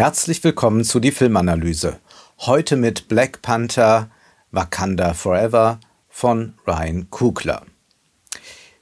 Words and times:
Herzlich 0.00 0.42
willkommen 0.42 0.82
zu 0.82 0.98
die 0.98 1.10
Filmanalyse. 1.10 1.98
Heute 2.38 2.76
mit 2.76 3.08
Black 3.08 3.42
Panther 3.42 4.08
Wakanda 4.50 5.12
Forever 5.12 5.78
von 6.08 6.54
Ryan 6.66 7.10
Kugler. 7.10 7.66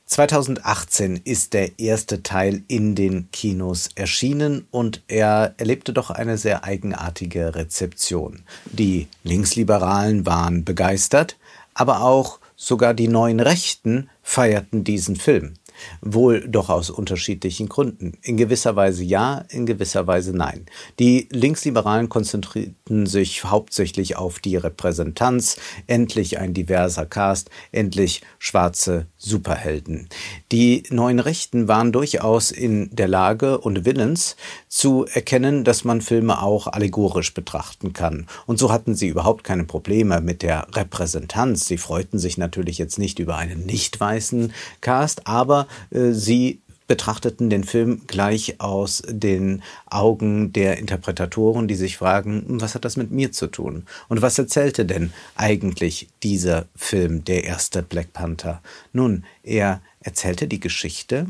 2018 0.04 1.20
ist 1.24 1.54
der 1.54 1.80
erste 1.80 2.22
Teil 2.22 2.62
in 2.68 2.94
den 2.94 3.32
Kinos 3.32 3.88
erschienen 3.96 4.68
und 4.70 5.02
er 5.08 5.54
erlebte 5.56 5.92
doch 5.92 6.10
eine 6.10 6.38
sehr 6.38 6.62
eigenartige 6.62 7.56
Rezeption. 7.56 8.44
Die 8.66 9.08
Linksliberalen 9.24 10.24
waren 10.24 10.64
begeistert, 10.64 11.36
aber 11.74 12.02
auch 12.02 12.38
sogar 12.54 12.94
die 12.94 13.08
neuen 13.08 13.40
Rechten 13.40 14.08
feierten 14.22 14.84
diesen 14.84 15.16
Film. 15.16 15.54
Wohl 16.00 16.46
doch 16.48 16.68
aus 16.68 16.90
unterschiedlichen 16.90 17.68
Gründen. 17.68 18.12
In 18.22 18.36
gewisser 18.36 18.76
Weise 18.76 19.04
ja, 19.04 19.44
in 19.50 19.66
gewisser 19.66 20.06
Weise 20.06 20.36
nein. 20.36 20.66
Die 20.98 21.28
Linksliberalen 21.30 22.08
konzentrierten 22.08 23.06
sich 23.06 23.44
hauptsächlich 23.44 24.16
auf 24.16 24.38
die 24.38 24.56
Repräsentanz, 24.56 25.56
endlich 25.86 26.38
ein 26.38 26.54
diverser 26.54 27.06
Cast, 27.06 27.50
endlich 27.72 28.22
schwarze 28.38 29.06
Superhelden. 29.16 30.08
Die 30.50 30.84
neuen 30.88 31.18
Rechten 31.18 31.68
waren 31.68 31.92
durchaus 31.92 32.50
in 32.50 32.88
der 32.90 33.06
Lage 33.06 33.58
und 33.58 33.84
willens 33.84 34.36
zu 34.66 35.04
erkennen, 35.04 35.62
dass 35.62 35.84
man 35.84 36.00
Filme 36.00 36.40
auch 36.40 36.66
allegorisch 36.68 37.34
betrachten 37.34 37.92
kann. 37.92 38.26
Und 38.46 38.58
so 38.58 38.72
hatten 38.72 38.94
sie 38.94 39.08
überhaupt 39.08 39.44
keine 39.44 39.64
Probleme 39.64 40.22
mit 40.22 40.42
der 40.42 40.66
Repräsentanz. 40.72 41.66
Sie 41.66 41.76
freuten 41.76 42.18
sich 42.18 42.38
natürlich 42.38 42.78
jetzt 42.78 42.98
nicht 42.98 43.18
über 43.18 43.36
einen 43.36 43.66
nicht 43.66 44.00
weißen 44.00 44.54
Cast, 44.80 45.26
aber 45.26 45.66
äh, 45.90 46.12
sie 46.12 46.62
betrachteten 46.88 47.50
den 47.50 47.62
Film 47.62 48.00
gleich 48.06 48.60
aus 48.60 49.02
den 49.06 49.62
Augen 49.86 50.52
der 50.54 50.78
Interpretatoren, 50.78 51.68
die 51.68 51.74
sich 51.74 51.98
fragen, 51.98 52.44
hm, 52.48 52.60
was 52.60 52.74
hat 52.74 52.84
das 52.84 52.96
mit 52.96 53.12
mir 53.12 53.30
zu 53.30 53.46
tun? 53.46 53.84
Und 54.08 54.22
was 54.22 54.38
erzählte 54.38 54.86
denn 54.86 55.12
eigentlich 55.36 56.08
dieser 56.22 56.66
Film, 56.74 57.24
der 57.24 57.44
erste 57.44 57.82
Black 57.82 58.12
Panther? 58.14 58.62
Nun, 58.92 59.24
er 59.42 59.82
erzählte 60.08 60.48
die 60.48 60.58
Geschichte 60.58 61.26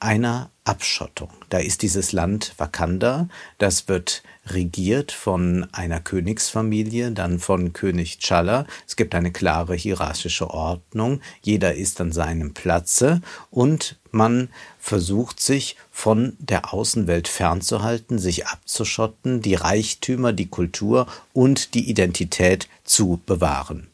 einer 0.00 0.50
Abschottung. 0.64 1.30
Da 1.48 1.58
ist 1.58 1.82
dieses 1.82 2.10
Land 2.10 2.54
Wakanda, 2.58 3.28
das 3.58 3.86
wird 3.86 4.24
regiert 4.46 5.12
von 5.12 5.68
einer 5.70 6.00
Königsfamilie, 6.00 7.12
dann 7.12 7.38
von 7.38 7.72
König 7.72 8.18
T'Challa. 8.20 8.66
Es 8.84 8.96
gibt 8.96 9.14
eine 9.14 9.30
klare 9.30 9.76
hierarchische 9.76 10.50
Ordnung, 10.50 11.20
jeder 11.40 11.76
ist 11.76 12.00
an 12.00 12.10
seinem 12.10 12.52
Platze 12.52 13.20
und 13.52 13.96
man 14.10 14.48
versucht 14.80 15.38
sich 15.38 15.76
von 15.92 16.36
der 16.40 16.74
Außenwelt 16.74 17.28
fernzuhalten, 17.28 18.18
sich 18.18 18.48
abzuschotten, 18.48 19.40
die 19.40 19.54
Reichtümer, 19.54 20.32
die 20.32 20.48
Kultur 20.48 21.06
und 21.32 21.74
die 21.74 21.88
Identität 21.88 22.68
zu 22.82 23.20
bewahren. 23.24 23.86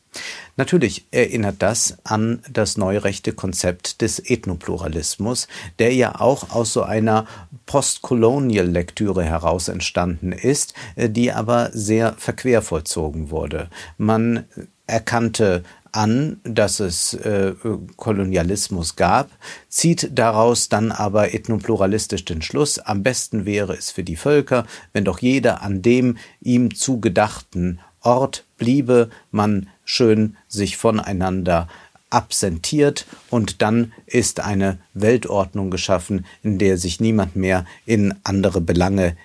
Natürlich 0.57 1.07
erinnert 1.11 1.57
das 1.61 1.97
an 2.05 2.43
das 2.51 2.77
neurechte 2.77 3.33
Konzept 3.33 4.03
des 4.03 4.19
Ethnopluralismus, 4.19 5.49
der 5.79 5.95
ja 5.95 6.21
auch 6.21 6.51
aus 6.51 6.75
so 6.75 6.83
einer 6.83 7.27
Postcolonial-Lektüre 7.65 9.25
heraus 9.25 9.69
entstanden 9.69 10.33
ist, 10.33 10.75
die 10.97 11.33
aber 11.33 11.71
sehr 11.73 12.15
verquer 12.19 12.61
vollzogen 12.61 13.31
wurde. 13.31 13.71
Man 13.97 14.45
erkannte 14.87 15.63
an, 15.93 16.41
dass 16.43 16.81
es 16.81 17.15
äh, 17.15 17.55
Kolonialismus 17.97 18.97
gab, 18.97 19.31
zieht 19.69 20.11
daraus 20.19 20.69
dann 20.69 20.91
aber 20.91 21.35
ethnopluralistisch 21.35 22.25
den 22.25 22.43
Schluss, 22.43 22.79
am 22.79 23.03
besten 23.03 23.45
wäre 23.45 23.75
es 23.75 23.91
für 23.91 24.03
die 24.03 24.17
Völker, 24.17 24.67
wenn 24.93 25.05
doch 25.05 25.21
jeder 25.21 25.63
an 25.63 25.83
dem 25.83 26.17
ihm 26.41 26.75
zugedachten 26.75 27.81
Ort 28.01 28.45
bliebe, 28.59 29.11
man 29.31 29.69
schön 29.85 30.37
sich 30.49 30.77
voneinander 30.77 31.69
absentiert 32.11 33.07
und 33.31 33.63
dann 33.63 33.93
ist 34.07 34.41
eine 34.41 34.79
Weltordnung 34.93 35.71
geschaffen, 35.71 36.27
in 36.43 36.59
der 36.59 36.77
sich 36.77 37.01
niemand 37.01 37.37
mehr 37.37 37.65
in 37.87 38.15
andere 38.23 38.61
Belange 38.61 39.17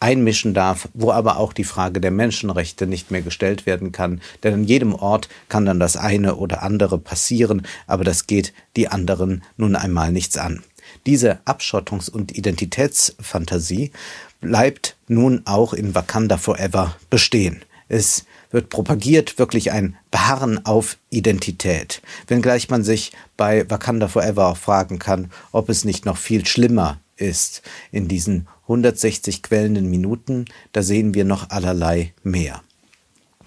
einmischen 0.00 0.54
darf, 0.54 0.88
wo 0.94 1.12
aber 1.12 1.36
auch 1.36 1.52
die 1.52 1.64
Frage 1.64 2.00
der 2.00 2.10
Menschenrechte 2.10 2.86
nicht 2.86 3.10
mehr 3.10 3.20
gestellt 3.20 3.66
werden 3.66 3.92
kann. 3.92 4.22
Denn 4.42 4.54
an 4.54 4.64
jedem 4.64 4.94
Ort 4.94 5.28
kann 5.50 5.66
dann 5.66 5.78
das 5.78 5.96
eine 5.96 6.36
oder 6.36 6.62
andere 6.62 6.98
passieren, 6.98 7.66
aber 7.86 8.02
das 8.02 8.26
geht 8.26 8.54
die 8.76 8.88
anderen 8.88 9.42
nun 9.58 9.76
einmal 9.76 10.10
nichts 10.10 10.38
an. 10.38 10.62
Diese 11.06 11.40
Abschottungs- 11.44 12.10
und 12.10 12.36
Identitätsfantasie 12.36 13.92
bleibt 14.40 14.96
nun 15.06 15.42
auch 15.44 15.74
in 15.74 15.94
Wakanda 15.94 16.38
Forever 16.38 16.96
bestehen. 17.10 17.62
Es 17.90 18.24
wird 18.52 18.70
propagiert 18.70 19.38
wirklich 19.38 19.72
ein 19.72 19.96
Beharren 20.12 20.64
auf 20.64 20.96
Identität. 21.10 22.00
Wenngleich 22.28 22.70
man 22.70 22.84
sich 22.84 23.12
bei 23.36 23.68
Wakanda 23.68 24.06
Forever 24.06 24.46
auch 24.46 24.56
fragen 24.56 25.00
kann, 25.00 25.32
ob 25.50 25.68
es 25.68 25.84
nicht 25.84 26.06
noch 26.06 26.16
viel 26.16 26.46
schlimmer 26.46 27.00
ist. 27.16 27.62
In 27.90 28.06
diesen 28.06 28.46
160 28.62 29.42
quellenden 29.42 29.90
Minuten, 29.90 30.44
da 30.70 30.84
sehen 30.84 31.14
wir 31.14 31.24
noch 31.24 31.50
allerlei 31.50 32.14
mehr. 32.22 32.62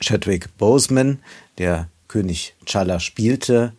Chadwick 0.01 0.57
Boseman, 0.57 1.19
der 1.57 1.87
König 2.09 2.53
Chala 2.65 2.99
spielte, 2.99 3.71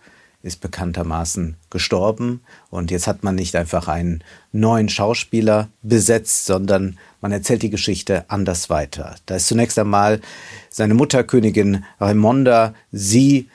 ist 0.45 0.61
bekanntermaßen 0.61 1.57
gestorben 1.71 2.43
und 2.69 2.91
jetzt 2.91 3.07
hat 3.07 3.25
man 3.25 3.35
nicht 3.35 3.57
einfach 3.57 3.89
einen 3.89 4.23
neuen 4.53 4.91
Schauspieler 4.91 5.69
besetzt, 5.83 6.45
sondern 6.45 6.99
man 7.23 7.33
erzählt 7.33 7.63
die 7.63 7.71
Geschichte 7.71 8.27
anders 8.29 8.69
weiter. 8.69 9.17
Da 9.25 9.37
ist 9.37 9.49
zunächst 9.49 9.79
einmal 9.79 10.21
seine 10.69 10.93
Mutter 10.93 11.25
Königin 11.25 11.85
Raimonda, 11.99 12.75
sie 12.93 13.49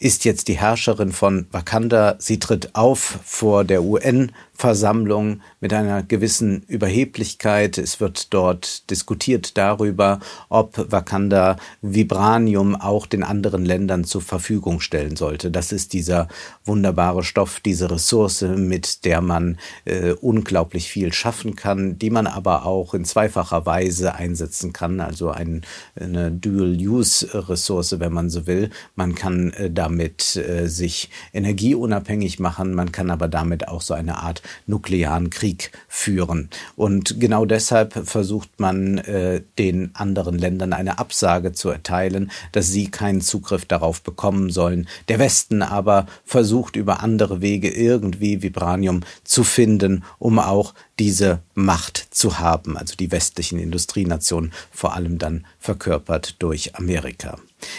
ist 0.00 0.24
jetzt 0.24 0.48
die 0.48 0.58
Herrscherin 0.58 1.12
von 1.12 1.46
Wakanda. 1.52 2.16
Sie 2.18 2.40
tritt 2.40 2.74
auf 2.74 3.20
vor 3.24 3.64
der 3.64 3.84
UN-Versammlung 3.84 5.40
mit 5.60 5.72
einer 5.72 6.02
gewissen 6.02 6.62
Überheblichkeit. 6.66 7.78
Es 7.78 8.00
wird 8.00 8.34
dort 8.34 8.90
diskutiert 8.90 9.56
darüber, 9.56 10.18
ob 10.48 10.90
Wakanda 10.90 11.56
Vibranium 11.80 12.74
auch 12.74 13.06
den 13.06 13.22
anderen 13.22 13.64
Ländern 13.64 14.02
zur 14.02 14.20
Verfügung 14.20 14.80
stellen 14.80 15.14
sollte. 15.14 15.52
Das 15.52 15.70
ist 15.70 15.92
dieser 15.92 16.26
wunderbare 16.64 17.22
Stoff, 17.22 17.60
diese 17.60 17.88
Ressource, 17.90 18.42
mit 18.42 19.04
der 19.04 19.20
man 19.20 19.58
äh, 19.84 20.10
unglaublich 20.10 20.88
viel 20.88 21.12
schaffen 21.12 21.54
kann, 21.54 21.98
die 22.00 22.10
man 22.10 22.26
aber 22.26 22.66
auch 22.66 22.94
in 22.94 23.04
zweifacher 23.04 23.64
Weise 23.64 24.16
einsetzen 24.16 24.72
kann. 24.72 25.00
Also 25.00 25.30
ein, 25.30 25.62
eine 25.94 26.32
Dual-Use-Ressource, 26.32 28.00
wenn 28.00 28.12
man 28.12 28.28
so 28.28 28.48
will. 28.48 28.70
Man 28.96 29.14
kann 29.14 29.52
äh, 29.52 29.70
damit 29.70 29.83
damit 29.84 30.36
äh, 30.36 30.66
sich 30.66 31.10
energieunabhängig 31.34 32.38
machen, 32.38 32.74
man 32.74 32.90
kann 32.90 33.10
aber 33.10 33.28
damit 33.28 33.68
auch 33.68 33.82
so 33.82 33.92
eine 33.92 34.16
Art 34.16 34.42
nuklearen 34.66 35.28
Krieg 35.28 35.72
führen. 35.88 36.48
Und 36.74 37.20
genau 37.20 37.44
deshalb 37.44 37.92
versucht 38.08 38.58
man 38.58 38.96
äh, 38.98 39.42
den 39.58 39.94
anderen 39.94 40.38
Ländern 40.38 40.72
eine 40.72 40.98
Absage 40.98 41.52
zu 41.52 41.68
erteilen, 41.68 42.30
dass 42.52 42.68
sie 42.68 42.90
keinen 42.90 43.20
Zugriff 43.20 43.66
darauf 43.66 44.00
bekommen 44.00 44.48
sollen. 44.48 44.88
Der 45.08 45.18
Westen 45.18 45.60
aber 45.60 46.06
versucht 46.24 46.76
über 46.76 47.02
andere 47.02 47.42
Wege 47.42 47.68
irgendwie 47.68 48.42
Vibranium 48.42 49.02
zu 49.22 49.44
finden, 49.44 50.02
um 50.18 50.38
auch 50.38 50.72
diese 50.98 51.40
Macht 51.54 52.08
zu 52.10 52.38
haben, 52.38 52.76
also 52.76 52.96
die 52.96 53.12
westlichen 53.12 53.58
Industrienationen, 53.58 54.52
vor 54.72 54.94
allem 54.94 55.18
dann 55.18 55.46
verkörpert 55.58 56.36
durch 56.40 56.74
Amerika. 56.74 57.38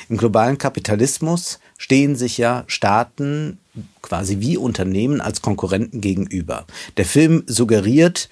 Im 0.09 0.18
globalen 0.18 0.58
Kapitalismus 0.58 1.59
stehen 1.78 2.16
sich 2.16 2.38
ja 2.38 2.64
Staaten 2.68 3.59
quasi 4.02 4.40
wie 4.40 4.58
Unternehmen 4.58 5.22
als 5.22 5.41
Konkurrenten 5.41 6.02
gegenüber. 6.02 6.66
Der 6.97 7.05
Film 7.05 7.44
suggeriert 7.47 8.29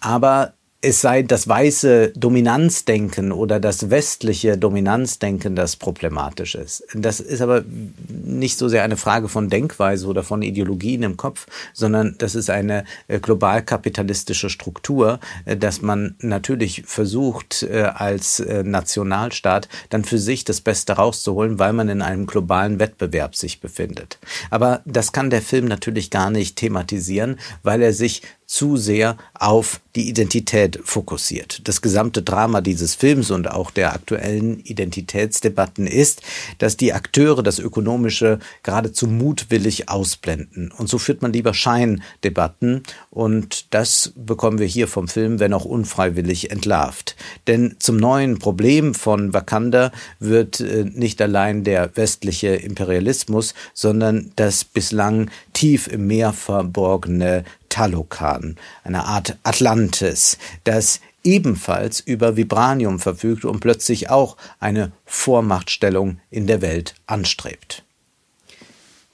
aber 0.00 0.52
es 0.82 1.00
sei 1.00 1.22
das 1.22 1.48
weiße 1.48 2.12
Dominanzdenken 2.14 3.32
oder 3.32 3.58
das 3.58 3.90
westliche 3.90 4.58
Dominanzdenken, 4.58 5.56
das 5.56 5.76
problematisch 5.76 6.54
ist. 6.54 6.84
Das 6.94 7.18
ist 7.18 7.40
aber 7.40 7.64
nicht 8.08 8.58
so 8.58 8.68
sehr 8.68 8.84
eine 8.84 8.98
Frage 8.98 9.28
von 9.28 9.48
Denkweise 9.48 10.06
oder 10.06 10.22
von 10.22 10.42
Ideologien 10.42 11.02
im 11.02 11.16
Kopf, 11.16 11.46
sondern 11.72 12.14
das 12.18 12.34
ist 12.34 12.50
eine 12.50 12.84
äh, 13.08 13.20
global 13.20 13.62
kapitalistische 13.62 14.50
Struktur, 14.50 15.18
äh, 15.46 15.56
dass 15.56 15.80
man 15.80 16.14
natürlich 16.20 16.82
versucht, 16.86 17.62
äh, 17.62 17.82
als 17.82 18.42
Nationalstaat 18.46 19.68
dann 19.90 20.04
für 20.04 20.18
sich 20.18 20.44
das 20.44 20.60
Beste 20.60 20.94
rauszuholen, 20.94 21.58
weil 21.58 21.72
man 21.72 21.88
in 21.88 22.02
einem 22.02 22.26
globalen 22.26 22.78
Wettbewerb 22.78 23.34
sich 23.34 23.60
befindet. 23.60 24.18
Aber 24.50 24.82
das 24.84 25.12
kann 25.12 25.30
der 25.30 25.42
Film 25.42 25.66
natürlich 25.66 26.10
gar 26.10 26.30
nicht 26.30 26.56
thematisieren, 26.56 27.38
weil 27.62 27.82
er 27.82 27.92
sich 27.92 28.22
zu 28.46 28.76
sehr 28.76 29.16
auf 29.34 29.80
die 29.96 30.08
Identität 30.08 30.78
fokussiert. 30.84 31.62
Das 31.64 31.82
gesamte 31.82 32.22
Drama 32.22 32.60
dieses 32.60 32.94
Films 32.94 33.30
und 33.30 33.50
auch 33.50 33.70
der 33.70 33.92
aktuellen 33.94 34.60
Identitätsdebatten 34.60 35.86
ist, 35.86 36.22
dass 36.58 36.76
die 36.76 36.92
Akteure 36.92 37.42
das 37.42 37.58
Ökonomische 37.58 38.38
geradezu 38.62 39.06
mutwillig 39.06 39.88
ausblenden. 39.88 40.70
Und 40.70 40.88
so 40.88 40.98
führt 40.98 41.22
man 41.22 41.32
lieber 41.32 41.54
Scheindebatten 41.54 42.82
und 43.10 43.74
das 43.74 44.12
bekommen 44.14 44.58
wir 44.58 44.66
hier 44.66 44.86
vom 44.86 45.08
Film, 45.08 45.40
wenn 45.40 45.52
auch 45.52 45.64
unfreiwillig, 45.64 46.50
entlarvt. 46.50 47.16
Denn 47.46 47.76
zum 47.78 47.96
neuen 47.96 48.38
Problem 48.38 48.94
von 48.94 49.32
Wakanda 49.32 49.90
wird 50.20 50.60
äh, 50.60 50.84
nicht 50.84 51.20
allein 51.20 51.64
der 51.64 51.96
westliche 51.96 52.48
Imperialismus, 52.48 53.54
sondern 53.74 54.30
das 54.36 54.64
bislang 54.64 55.30
tief 55.52 55.88
im 55.88 56.06
Meer 56.06 56.32
verborgene 56.32 57.44
Talokan, 57.68 58.56
eine 58.84 59.04
Art 59.04 59.36
Atlantis, 59.42 60.38
das 60.64 61.00
ebenfalls 61.22 62.00
über 62.00 62.36
Vibranium 62.36 63.00
verfügt 63.00 63.44
und 63.44 63.60
plötzlich 63.60 64.10
auch 64.10 64.36
eine 64.60 64.92
Vormachtstellung 65.04 66.20
in 66.30 66.46
der 66.46 66.62
Welt 66.62 66.94
anstrebt. 67.06 67.82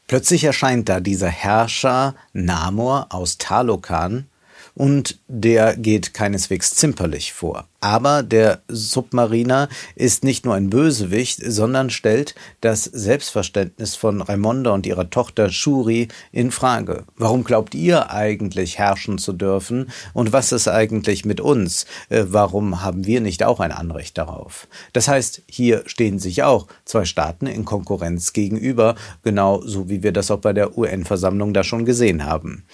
Plötzlich 0.06 0.44
erscheint 0.44 0.88
da 0.88 1.00
dieser 1.00 1.28
Herrscher 1.28 2.14
Namor 2.34 3.06
aus 3.10 3.38
Talokan 3.38 4.26
und 4.74 5.18
der 5.28 5.76
geht 5.76 6.14
keineswegs 6.14 6.74
zimperlich 6.74 7.32
vor. 7.32 7.68
Aber 7.80 8.22
der 8.22 8.62
Submariner 8.68 9.68
ist 9.96 10.22
nicht 10.22 10.44
nur 10.44 10.54
ein 10.54 10.70
Bösewicht, 10.70 11.40
sondern 11.44 11.90
stellt 11.90 12.36
das 12.60 12.84
Selbstverständnis 12.84 13.96
von 13.96 14.22
Raimonda 14.22 14.70
und 14.70 14.86
ihrer 14.86 15.10
Tochter 15.10 15.50
Shuri 15.50 16.06
in 16.30 16.52
Frage. 16.52 17.04
Warum 17.16 17.42
glaubt 17.42 17.74
ihr 17.74 18.10
eigentlich 18.10 18.78
herrschen 18.78 19.18
zu 19.18 19.32
dürfen? 19.32 19.90
Und 20.14 20.32
was 20.32 20.52
ist 20.52 20.68
eigentlich 20.68 21.24
mit 21.24 21.40
uns? 21.40 21.86
Äh, 22.08 22.26
warum 22.28 22.82
haben 22.82 23.04
wir 23.04 23.20
nicht 23.20 23.42
auch 23.42 23.58
ein 23.58 23.72
Anrecht 23.72 24.16
darauf? 24.16 24.68
Das 24.92 25.08
heißt, 25.08 25.42
hier 25.48 25.82
stehen 25.86 26.20
sich 26.20 26.44
auch 26.44 26.68
zwei 26.84 27.04
Staaten 27.04 27.46
in 27.46 27.64
Konkurrenz 27.64 28.32
gegenüber, 28.32 28.94
genau 29.24 29.60
so 29.60 29.88
wie 29.88 30.04
wir 30.04 30.12
das 30.12 30.30
auch 30.30 30.38
bei 30.38 30.52
der 30.52 30.78
UN-Versammlung 30.78 31.52
da 31.52 31.64
schon 31.64 31.84
gesehen 31.84 32.24
haben. 32.24 32.64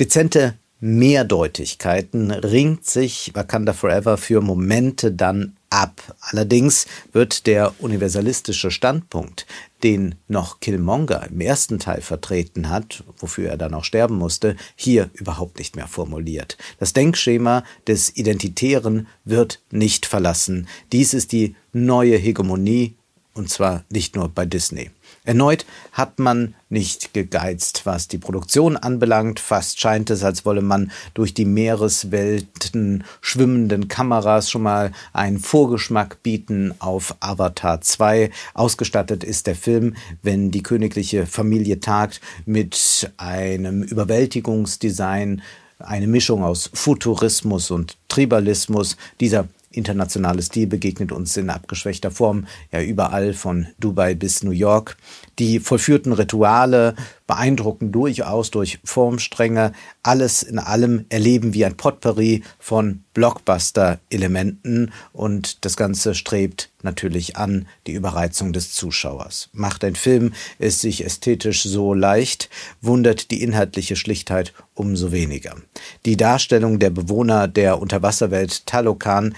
Dezente 0.00 0.54
Mehrdeutigkeiten 0.80 2.30
ringt 2.30 2.84
sich 2.84 3.30
Wakanda 3.34 3.72
Forever 3.72 4.18
für 4.18 4.42
Momente 4.42 5.10
dann 5.10 5.56
ab. 5.70 6.14
Allerdings 6.20 6.86
wird 7.12 7.46
der 7.46 7.74
universalistische 7.78 8.70
Standpunkt, 8.70 9.46
den 9.82 10.16
noch 10.28 10.60
Killmonger 10.60 11.28
im 11.28 11.40
ersten 11.40 11.78
Teil 11.78 12.02
vertreten 12.02 12.68
hat, 12.68 13.04
wofür 13.18 13.48
er 13.48 13.56
dann 13.56 13.72
auch 13.72 13.84
sterben 13.84 14.16
musste, 14.16 14.56
hier 14.74 15.10
überhaupt 15.14 15.58
nicht 15.58 15.76
mehr 15.76 15.88
formuliert. 15.88 16.58
Das 16.78 16.92
Denkschema 16.92 17.64
des 17.86 18.14
Identitären 18.14 19.06
wird 19.24 19.62
nicht 19.70 20.04
verlassen. 20.04 20.68
Dies 20.92 21.14
ist 21.14 21.32
die 21.32 21.56
neue 21.72 22.18
Hegemonie, 22.18 22.96
und 23.32 23.48
zwar 23.48 23.84
nicht 23.90 24.14
nur 24.14 24.28
bei 24.28 24.44
Disney. 24.44 24.90
Erneut 25.26 25.66
hat 25.92 26.18
man 26.18 26.54
nicht 26.68 27.12
gegeizt, 27.12 27.82
was 27.84 28.08
die 28.08 28.18
Produktion 28.18 28.76
anbelangt. 28.76 29.40
Fast 29.40 29.80
scheint 29.80 30.10
es, 30.10 30.24
als 30.24 30.44
wolle 30.44 30.62
man 30.62 30.90
durch 31.14 31.34
die 31.34 31.44
Meereswelten 31.44 33.04
schwimmenden 33.20 33.88
Kameras 33.88 34.50
schon 34.50 34.62
mal 34.62 34.92
einen 35.12 35.38
Vorgeschmack 35.38 36.22
bieten 36.22 36.74
auf 36.78 37.16
Avatar 37.20 37.80
2. 37.80 38.30
Ausgestattet 38.54 39.24
ist 39.24 39.46
der 39.46 39.56
Film, 39.56 39.96
wenn 40.22 40.50
die 40.50 40.62
königliche 40.62 41.26
Familie 41.26 41.80
tagt, 41.80 42.20
mit 42.44 43.10
einem 43.16 43.82
Überwältigungsdesign, 43.82 45.42
eine 45.78 46.06
Mischung 46.06 46.42
aus 46.42 46.70
Futurismus 46.72 47.70
und 47.70 47.96
Tribalismus. 48.08 48.96
Dieser 49.20 49.46
internationale 49.76 50.42
Stil 50.42 50.66
begegnet 50.66 51.12
uns 51.12 51.36
in 51.36 51.50
abgeschwächter 51.50 52.10
Form 52.10 52.46
ja 52.72 52.80
überall 52.80 53.34
von 53.34 53.66
Dubai 53.78 54.14
bis 54.14 54.42
New 54.42 54.50
York. 54.50 54.96
Die 55.38 55.60
vollführten 55.60 56.12
Rituale 56.12 56.94
beeindrucken 57.26 57.92
durchaus 57.92 58.50
durch 58.50 58.78
Formstränge. 58.84 59.72
Alles 60.02 60.42
in 60.42 60.58
allem 60.58 61.06
erleben 61.08 61.54
wir 61.54 61.66
ein 61.66 61.76
Potpourri 61.76 62.42
von 62.58 63.02
Blockbuster-Elementen 63.14 64.92
und 65.12 65.64
das 65.64 65.76
Ganze 65.76 66.14
strebt 66.14 66.70
natürlich 66.82 67.36
an 67.36 67.66
die 67.86 67.92
Überreizung 67.92 68.52
des 68.52 68.72
Zuschauers. 68.72 69.48
Macht 69.52 69.82
ein 69.84 69.96
Film 69.96 70.32
es 70.58 70.80
sich 70.80 71.04
ästhetisch 71.04 71.64
so 71.64 71.94
leicht, 71.94 72.48
wundert 72.80 73.30
die 73.30 73.42
inhaltliche 73.42 73.96
Schlichtheit 73.96 74.52
umso 74.74 75.12
weniger. 75.12 75.56
Die 76.04 76.16
Darstellung 76.16 76.78
der 76.78 76.90
Bewohner 76.90 77.48
der 77.48 77.80
Unterwasserwelt 77.80 78.66
Talokan 78.66 79.34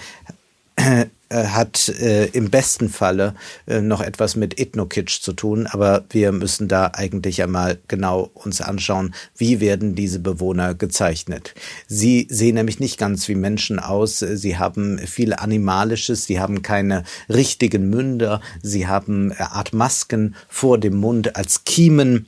hat 1.35 1.89
äh, 1.89 2.25
im 2.27 2.49
besten 2.49 2.89
Falle 2.89 3.35
äh, 3.67 3.81
noch 3.81 4.01
etwas 4.01 4.35
mit 4.35 4.59
Ethnokitsch 4.59 5.21
zu 5.21 5.33
tun, 5.33 5.67
aber 5.67 6.03
wir 6.09 6.31
müssen 6.31 6.67
da 6.67 6.91
eigentlich 6.93 7.43
einmal 7.43 7.77
genau 7.87 8.31
uns 8.33 8.61
anschauen, 8.61 9.13
wie 9.37 9.59
werden 9.59 9.95
diese 9.95 10.19
Bewohner 10.19 10.73
gezeichnet. 10.73 11.53
Sie 11.87 12.27
sehen 12.29 12.55
nämlich 12.55 12.79
nicht 12.79 12.97
ganz 12.97 13.27
wie 13.27 13.35
Menschen 13.35 13.79
aus, 13.79 14.19
sie 14.19 14.57
haben 14.57 14.97
viel 14.99 15.33
Animalisches, 15.33 16.25
sie 16.25 16.39
haben 16.39 16.61
keine 16.63 17.03
richtigen 17.29 17.89
Münder, 17.89 18.41
sie 18.63 18.87
haben 18.87 19.31
eine 19.31 19.51
Art 19.51 19.73
Masken 19.73 20.35
vor 20.47 20.77
dem 20.79 20.97
Mund 20.97 21.35
als 21.35 21.63
Kiemen. 21.63 22.25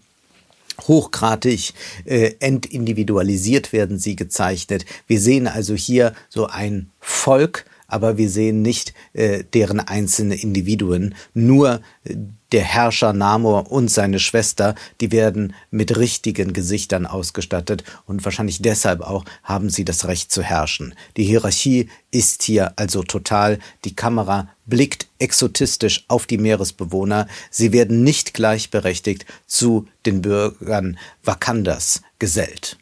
Hochgradig 0.87 1.73
äh, 2.05 2.31
entindividualisiert 2.39 3.71
werden 3.71 3.99
sie 3.99 4.15
gezeichnet. 4.15 4.85
Wir 5.05 5.19
sehen 5.19 5.47
also 5.47 5.75
hier 5.75 6.13
so 6.29 6.47
ein 6.47 6.89
Volk, 6.99 7.65
aber 7.91 8.17
wir 8.17 8.29
sehen 8.29 8.61
nicht 8.61 8.93
äh, 9.13 9.43
deren 9.53 9.79
einzelne 9.79 10.35
Individuen. 10.35 11.15
Nur 11.33 11.81
äh, 12.03 12.15
der 12.51 12.63
Herrscher 12.63 13.13
Namor 13.13 13.71
und 13.71 13.89
seine 13.89 14.19
Schwester, 14.19 14.75
die 14.99 15.11
werden 15.11 15.53
mit 15.69 15.97
richtigen 15.97 16.53
Gesichtern 16.53 17.05
ausgestattet 17.05 17.83
und 18.05 18.25
wahrscheinlich 18.25 18.61
deshalb 18.61 19.01
auch 19.01 19.23
haben 19.43 19.69
sie 19.69 19.85
das 19.85 20.05
Recht 20.05 20.31
zu 20.31 20.43
herrschen. 20.43 20.93
Die 21.17 21.23
Hierarchie 21.23 21.89
ist 22.11 22.43
hier 22.43 22.73
also 22.77 23.03
total. 23.03 23.59
Die 23.85 23.95
Kamera 23.95 24.49
blickt 24.65 25.07
exotistisch 25.19 26.03
auf 26.07 26.27
die 26.27 26.37
Meeresbewohner. 26.37 27.27
Sie 27.49 27.71
werden 27.71 28.03
nicht 28.03 28.33
gleichberechtigt 28.33 29.25
zu 29.47 29.87
den 30.05 30.21
Bürgern 30.21 30.97
Wakandas 31.23 32.01
gesellt. 32.19 32.77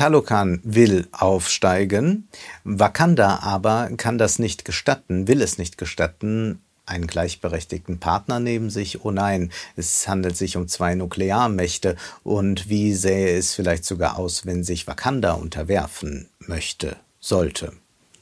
Talokan 0.00 0.62
will 0.64 1.08
aufsteigen, 1.12 2.26
Wakanda 2.64 3.40
aber 3.42 3.90
kann 3.98 4.16
das 4.16 4.38
nicht 4.38 4.64
gestatten, 4.64 5.28
will 5.28 5.42
es 5.42 5.58
nicht 5.58 5.76
gestatten, 5.76 6.62
einen 6.86 7.06
gleichberechtigten 7.06 8.00
Partner 8.00 8.40
neben 8.40 8.70
sich? 8.70 9.04
Oh 9.04 9.10
nein, 9.10 9.52
es 9.76 10.08
handelt 10.08 10.38
sich 10.38 10.56
um 10.56 10.68
zwei 10.68 10.94
Nuklearmächte. 10.94 11.96
Und 12.24 12.70
wie 12.70 12.94
sähe 12.94 13.36
es 13.36 13.52
vielleicht 13.52 13.84
sogar 13.84 14.18
aus, 14.18 14.46
wenn 14.46 14.64
sich 14.64 14.86
Wakanda 14.86 15.32
unterwerfen 15.32 16.30
möchte, 16.38 16.96
sollte, 17.20 17.74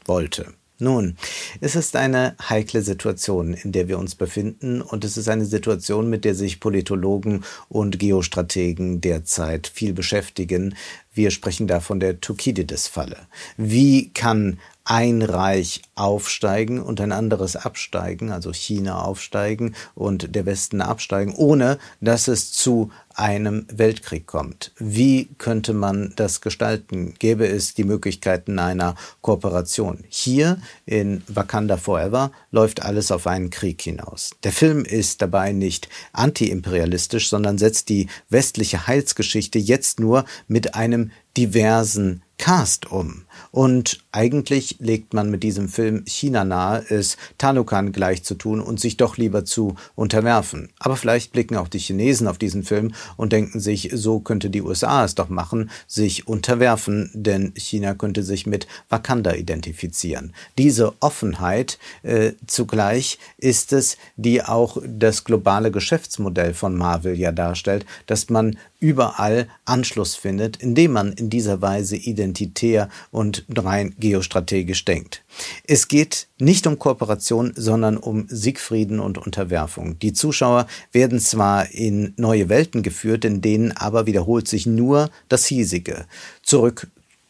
wollte? 0.05 0.58
Nun, 0.81 1.17
es 1.61 1.75
ist 1.75 1.97
eine 1.97 2.37
heikle 2.49 2.83
Situation, 2.83 3.53
in 3.53 3.73
der 3.73 3.89
wir 3.89 3.99
uns 3.99 4.15
befinden, 4.15 4.81
und 4.81 5.05
es 5.05 5.17
ist 5.17 5.29
eine 5.29 5.45
Situation, 5.45 6.09
mit 6.09 6.25
der 6.25 6.37
sich 6.37 6.61
Politologen 6.61 7.45
und 7.69 7.99
Geostrategen 7.99 9.01
derzeit 9.01 9.67
viel 9.67 9.93
beschäftigen. 9.93 10.77
Wir 11.13 11.33
sprechen 11.33 11.67
da 11.67 11.81
von 11.81 11.99
der 11.99 12.21
Thukydides-Falle. 12.21 13.17
Wie 13.57 14.11
kann 14.13 14.61
ein 14.89 15.21
Reich 15.21 15.83
aufsteigen 15.97 16.81
und 16.81 16.99
ein 17.03 17.13
anderes 17.13 17.57
absteigen, 17.57 18.33
also 18.33 18.55
China 18.55 19.03
aufsteigen 19.03 19.75
und 19.95 20.35
der 20.35 20.47
Westen 20.47 20.81
absteigen, 20.81 21.35
ohne 21.35 21.79
dass 22.01 22.27
es 22.27 22.53
zu 22.53 22.91
einem 23.15 23.67
Weltkrieg 23.71 24.27
kommt. 24.27 24.73
Wie 24.79 25.29
könnte 25.37 25.75
man 25.75 26.15
das 26.17 26.41
gestalten? 26.41 27.13
Gäbe 27.19 27.47
es 27.47 27.75
die 27.75 27.85
Möglichkeiten 27.85 28.59
einer 28.59 28.95
Kooperation? 29.21 30.05
Hier 30.09 30.59
in 30.87 31.23
Wakanda 31.29 31.77
Forever 31.77 32.33
läuft 32.51 32.81
alles 32.81 33.13
auf 33.13 33.27
einen 33.27 33.51
Krieg 33.51 33.83
hinaus. 33.83 34.31
Der 34.43 34.53
Film 34.53 34.87
ist 34.87 35.21
dabei 35.21 35.53
nicht 35.53 35.91
antiimperialistisch, 36.15 37.29
sondern 37.29 37.59
setzt 37.59 37.91
die 37.91 38.07
westliche 38.31 38.87
Heilsgeschichte 38.87 39.59
jetzt 39.59 40.01
nur 40.01 40.25
mit 40.47 40.75
einem 40.77 41.11
diversen 41.37 42.23
Cast 42.39 42.91
um. 42.91 43.25
Und 43.51 44.05
eigentlich 44.13 44.77
legt 44.79 45.15
man 45.15 45.31
mit 45.31 45.43
diesem 45.43 45.69
Film 45.69 46.05
China 46.07 46.45
nahe, 46.45 46.85
es 46.89 47.17
Talokan 47.39 47.93
gleich 47.93 48.23
zu 48.25 48.35
tun 48.35 48.61
und 48.61 48.81
sich 48.81 48.97
doch 48.97 49.17
lieber 49.17 49.45
zu 49.45 49.77
unterwerfen. 49.95 50.71
Aber 50.79 50.97
vielleicht 50.97 51.33
blicken 51.33 51.57
auch 51.57 51.69
die 51.69 51.79
Chinesen 51.79 52.27
auf 52.27 52.39
diesen 52.39 52.63
Film 52.63 52.93
und 53.17 53.33
denken 53.33 53.61
sich, 53.61 53.91
so 53.93 54.21
könnte 54.21 54.51
die 54.51 54.63
USA 54.63 55.05
es 55.05 55.15
doch 55.15 55.29
machen, 55.29 55.71
sich 55.87 56.27
unterwerfen, 56.27 57.11
denn 57.15 57.53
China 57.57 57.95
könnte 57.95 58.23
sich 58.23 58.47
mit 58.47 58.67
Wakanda 58.89 59.33
identifizieren. 59.35 60.33
Diese 60.57 60.95
Offenheit 61.01 61.79
äh, 62.03 62.33
zugleich 62.47 63.19
ist 63.39 63.73
es, 63.73 63.97
die 64.17 64.43
auch 64.43 64.79
das 64.87 65.25
globale 65.25 65.71
Geschäftsmodell 65.71 66.55
von 66.55 66.77
Marvel 66.77 67.19
ja 67.19 67.33
darstellt, 67.33 67.87
dass 68.07 68.31
man 68.31 68.57
überall 68.81 69.49
Anschluss 69.65 70.15
findet, 70.15 70.57
indem 70.57 70.93
man 70.93 71.13
in 71.13 71.31
dieser 71.31 71.61
Weise 71.61 71.97
identitär 71.97 72.89
und 73.11 73.28
rein 73.57 73.95
geostrategisch 73.99 74.85
denkt. 74.85 75.25
Es 75.67 75.89
geht 75.89 76.29
nicht 76.39 76.67
um 76.67 76.79
Kooperation, 76.79 77.53
sondern 77.57 77.97
um 77.97 78.27
Siegfrieden 78.29 79.01
und 79.01 79.19
Unterwerfung. 79.19 79.99
Die 79.99 80.13
Zuschauer 80.13 80.67
werden 80.93 81.21
zwar 81.21 81.71
in 81.71 82.15
neue 82.17 82.49
Welten 82.49 82.83
geführt, 82.83 83.25
in 83.25 83.41
denen 83.41 83.73
aber 83.73 84.07
wiederholt 84.07 84.49
sich 84.49 84.67
nur 84.67 85.11
das 85.29 85.47
Hiesige. 85.47 86.07
Zurück 86.43 86.89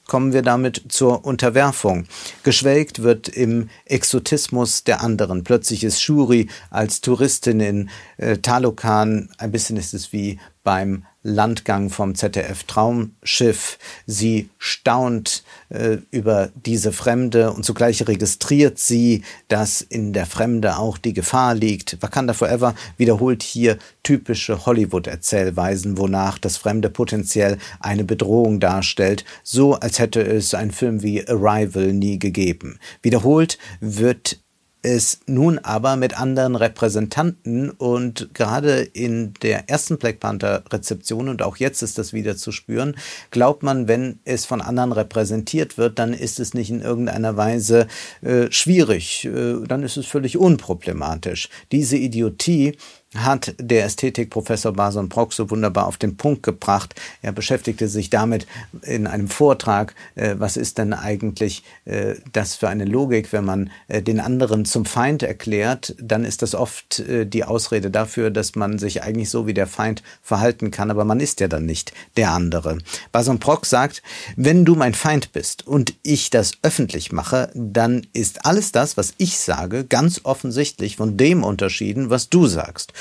kommen 0.08 0.32
wir 0.32 0.42
damit 0.42 0.82
zur 0.88 1.24
Unterwerfung. 1.24 2.06
Geschwelgt 2.42 3.02
wird 3.02 3.28
im 3.28 3.68
Exotismus 3.84 4.82
der 4.82 5.02
anderen. 5.02 5.44
Plötzlich 5.44 5.84
ist 5.84 6.02
Shuri 6.02 6.48
als 6.70 7.00
Touristin 7.00 7.60
in 7.60 7.90
äh, 8.16 8.38
Talokan, 8.38 9.28
ein 9.38 9.52
bisschen 9.52 9.76
ist 9.76 9.94
es 9.94 10.12
wie 10.12 10.40
beim 10.64 11.04
Landgang 11.28 11.90
vom 11.90 12.14
ZDF 12.14 12.64
Traumschiff. 12.64 13.78
Sie 14.06 14.50
staunt 14.58 15.44
äh, 15.68 15.99
über 16.11 16.50
diese 16.54 16.92
Fremde 16.92 17.52
und 17.52 17.64
zugleich 17.64 18.06
registriert 18.06 18.78
sie, 18.78 19.23
dass 19.49 19.80
in 19.80 20.12
der 20.12 20.26
Fremde 20.26 20.78
auch 20.78 20.99
die 20.99 21.12
Gefahr 21.12 21.54
liegt. 21.54 21.99
Wakanda 22.00 22.32
Forever 22.32 22.75
wiederholt 22.97 23.42
hier 23.42 23.78
typische 24.02 24.66
Hollywood-Erzählweisen, 24.66 25.99
wonach 25.99 26.38
das 26.38 26.56
Fremde 26.56 26.90
potenziell 26.90 27.58
eine 27.80 28.04
Bedrohung 28.04 28.58
darstellt, 28.61 29.25
so 29.42 29.75
als 29.75 29.99
hätte 29.99 30.23
es 30.23 30.54
einen 30.54 30.70
Film 30.70 31.02
wie 31.02 31.26
Arrival 31.28 31.92
nie 31.92 32.18
gegeben. 32.18 32.78
Wiederholt 33.02 33.58
wird 33.80 34.38
es 34.82 35.20
nun 35.26 35.58
aber 35.58 35.97
mit 35.97 36.18
anderen 36.18 36.54
Repräsentanten 36.54 37.70
und 37.70 38.32
gerade 38.32 38.80
in 38.80 39.35
der 39.42 39.68
ersten 39.68 39.99
Black 39.99 40.20
Panther 40.20 40.62
Rezeption 40.70 41.28
und 41.28 41.42
auch 41.42 41.56
jetzt 41.56 41.82
ist 41.82 41.99
das 41.99 42.12
wieder 42.12 42.37
zu 42.37 42.52
spüren, 42.52 42.97
glaubt 43.30 43.62
man, 43.62 43.88
wenn 43.88 44.20
es 44.25 44.47
von 44.47 44.61
anderen 44.61 44.92
repräsentiert 44.92 45.78
wird, 45.78 45.99
dann 45.99 46.12
ist 46.12 46.38
es 46.38 46.54
nicht 46.54 46.70
in 46.70 46.80
irgendeiner 46.80 47.37
Weise 47.37 47.88
äh, 48.23 48.50
schwierig, 48.50 49.25
äh, 49.25 49.56
dann 49.66 49.82
ist 49.82 49.97
es 49.97 50.06
völlig 50.06 50.37
unproblematisch. 50.37 51.49
Diese 51.73 51.97
Idiotie 51.97 52.76
hat 53.14 53.54
der 53.58 53.86
Ästhetikprofessor 53.86 54.74
Bason 54.74 55.08
Brock 55.08 55.32
so 55.32 55.50
wunderbar 55.50 55.86
auf 55.86 55.96
den 55.96 56.18
Punkt 56.18 56.42
gebracht. 56.42 56.94
Er 57.22 57.32
beschäftigte 57.32 57.88
sich 57.88 58.10
damit 58.10 58.46
in 58.82 59.06
einem 59.06 59.28
Vortrag, 59.28 59.94
äh, 60.14 60.34
was 60.38 60.58
ist 60.58 60.76
denn 60.76 60.92
eigentlich 60.92 61.62
äh, 61.86 62.16
das 62.32 62.54
für 62.54 62.68
eine 62.68 62.84
Logik, 62.84 63.32
wenn 63.32 63.46
man 63.46 63.70
äh, 63.88 64.02
den 64.02 64.20
anderen 64.20 64.66
zum 64.66 64.84
Feind 64.84 65.22
erklärt, 65.22 65.94
dann 65.98 66.24
ist 66.24 66.42
das 66.42 66.54
oft 66.54 66.98
äh, 67.00 67.24
die 67.24 67.44
Ausrede 67.44 67.90
dafür, 67.90 68.30
dass 68.30 68.56
man 68.56 68.78
sich 68.78 69.02
eigentlich 69.02 69.30
so 69.30 69.46
wie 69.46 69.54
der 69.54 69.66
Feind 69.66 70.02
verhalten 70.22 70.70
kann, 70.70 70.90
aber 70.90 71.06
man 71.06 71.20
ist 71.20 71.40
ja 71.40 71.48
dann 71.48 71.64
nicht 71.64 71.92
der 72.18 72.32
andere. 72.32 72.76
Bason 73.10 73.38
Brock 73.38 73.64
sagt, 73.64 74.02
wenn 74.36 74.66
du 74.66 74.74
mein 74.74 74.92
Feind 74.92 75.32
bist 75.32 75.66
und 75.66 75.94
ich 76.02 76.28
das 76.28 76.52
öffentlich 76.62 77.10
mache, 77.10 77.50
dann 77.54 78.06
ist 78.12 78.44
alles 78.44 78.70
das, 78.70 78.98
was 78.98 79.14
ich 79.16 79.38
sage, 79.38 79.84
ganz 79.84 80.20
offensichtlich 80.24 80.96
von 80.96 81.16
dem 81.16 81.42
unterschieden, 81.42 82.10
was 82.10 82.28
du 82.28 82.46
sagst. 82.46 82.92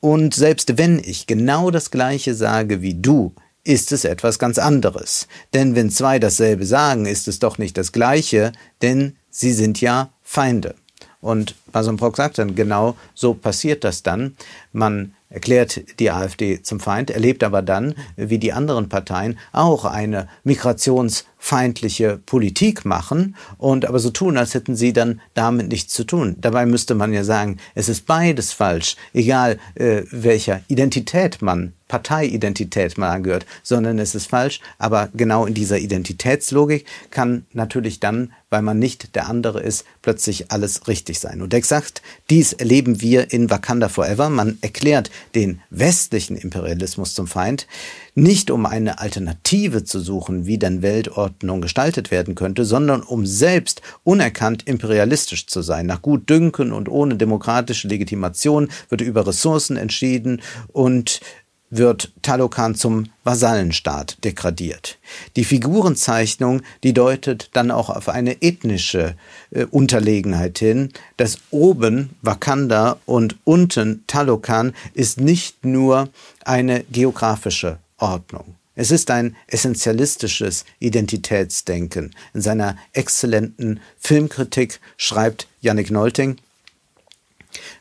Und 0.00 0.34
selbst 0.34 0.78
wenn 0.78 0.98
ich 0.98 1.26
genau 1.26 1.70
das 1.70 1.90
Gleiche 1.90 2.34
sage 2.34 2.82
wie 2.82 2.94
du, 2.94 3.32
ist 3.64 3.92
es 3.92 4.04
etwas 4.04 4.38
ganz 4.38 4.58
anderes. 4.58 5.26
Denn 5.54 5.74
wenn 5.74 5.90
zwei 5.90 6.18
dasselbe 6.18 6.66
sagen, 6.66 7.06
ist 7.06 7.28
es 7.28 7.38
doch 7.38 7.58
nicht 7.58 7.78
das 7.78 7.92
Gleiche, 7.92 8.52
denn 8.82 9.16
sie 9.30 9.52
sind 9.52 9.80
ja 9.80 10.10
Feinde. 10.22 10.74
Und 11.20 11.54
Bason 11.72 11.96
Brock 11.96 12.18
sagt 12.18 12.36
dann, 12.36 12.54
genau 12.54 12.96
so 13.14 13.32
passiert 13.32 13.82
das 13.82 14.02
dann. 14.02 14.36
Man 14.72 15.14
erklärt 15.30 15.98
die 15.98 16.10
AfD 16.10 16.62
zum 16.62 16.80
Feind, 16.80 17.10
erlebt 17.10 17.42
aber 17.42 17.62
dann, 17.62 17.94
wie 18.16 18.38
die 18.38 18.52
anderen 18.52 18.90
Parteien 18.90 19.38
auch 19.52 19.86
eine 19.86 20.28
migrationsfeindliche 21.44 22.18
Politik 22.24 22.84
machen 22.84 23.36
und 23.58 23.86
aber 23.86 23.98
so 23.98 24.10
tun, 24.10 24.36
als 24.36 24.54
hätten 24.54 24.76
sie 24.76 24.92
dann 24.92 25.20
damit 25.34 25.68
nichts 25.68 25.92
zu 25.92 26.04
tun. 26.04 26.36
Dabei 26.40 26.66
müsste 26.66 26.94
man 26.94 27.12
ja 27.12 27.24
sagen, 27.24 27.58
es 27.74 27.88
ist 27.88 28.06
beides 28.06 28.52
falsch, 28.52 28.96
egal 29.12 29.58
äh, 29.74 30.02
welcher 30.10 30.62
Identität 30.68 31.42
man 31.42 31.74
Parteiidentität 31.88 32.96
man 32.98 33.10
angehört, 33.10 33.46
sondern 33.62 33.98
es 33.98 34.14
ist 34.14 34.26
falsch. 34.26 34.60
Aber 34.78 35.10
genau 35.14 35.46
in 35.46 35.54
dieser 35.54 35.78
Identitätslogik 35.78 36.86
kann 37.10 37.46
natürlich 37.52 38.00
dann, 38.00 38.32
weil 38.50 38.62
man 38.62 38.78
nicht 38.78 39.14
der 39.14 39.28
andere 39.28 39.60
ist, 39.60 39.84
plötzlich 40.00 40.50
alles 40.50 40.88
richtig 40.88 41.20
sein. 41.20 41.42
Und 41.42 41.52
exakt 41.52 42.02
dies 42.30 42.52
erleben 42.52 43.00
wir 43.00 43.32
in 43.32 43.50
Wakanda 43.50 43.88
Forever. 43.88 44.30
Man 44.30 44.58
erklärt 44.60 45.10
den 45.34 45.60
westlichen 45.70 46.36
Imperialismus 46.36 47.14
zum 47.14 47.26
Feind, 47.26 47.66
nicht 48.14 48.50
um 48.50 48.64
eine 48.64 49.00
Alternative 49.00 49.84
zu 49.84 49.98
suchen, 49.98 50.46
wie 50.46 50.58
denn 50.58 50.82
Weltordnung 50.82 51.60
gestaltet 51.60 52.10
werden 52.10 52.34
könnte, 52.34 52.64
sondern 52.64 53.02
um 53.02 53.26
selbst 53.26 53.82
unerkannt 54.04 54.66
imperialistisch 54.66 55.46
zu 55.48 55.62
sein. 55.62 55.86
Nach 55.86 56.00
gut 56.00 56.30
Dünken 56.30 56.72
und 56.72 56.88
ohne 56.88 57.16
demokratische 57.16 57.88
Legitimation 57.88 58.68
wird 58.88 59.00
über 59.00 59.26
Ressourcen 59.26 59.76
entschieden 59.76 60.42
und 60.68 61.20
wird 61.76 62.12
Talokan 62.22 62.74
zum 62.74 63.06
Vasallenstaat 63.24 64.22
degradiert. 64.24 64.98
Die 65.36 65.44
Figurenzeichnung, 65.44 66.62
die 66.82 66.92
deutet 66.92 67.50
dann 67.52 67.70
auch 67.70 67.90
auf 67.90 68.08
eine 68.08 68.42
ethnische 68.42 69.16
äh, 69.50 69.64
Unterlegenheit 69.64 70.58
hin. 70.58 70.90
Das 71.16 71.38
oben 71.50 72.10
Wakanda 72.22 72.98
und 73.06 73.36
unten 73.44 74.04
Talokan 74.06 74.74
ist 74.94 75.20
nicht 75.20 75.64
nur 75.64 76.08
eine 76.44 76.84
geografische 76.84 77.78
Ordnung. 77.98 78.56
Es 78.76 78.90
ist 78.90 79.10
ein 79.10 79.36
essentialistisches 79.46 80.64
Identitätsdenken. 80.80 82.14
In 82.34 82.40
seiner 82.40 82.76
exzellenten 82.92 83.80
Filmkritik 83.98 84.80
schreibt 84.96 85.46
Yannick 85.60 85.90
Nolting, 85.90 86.38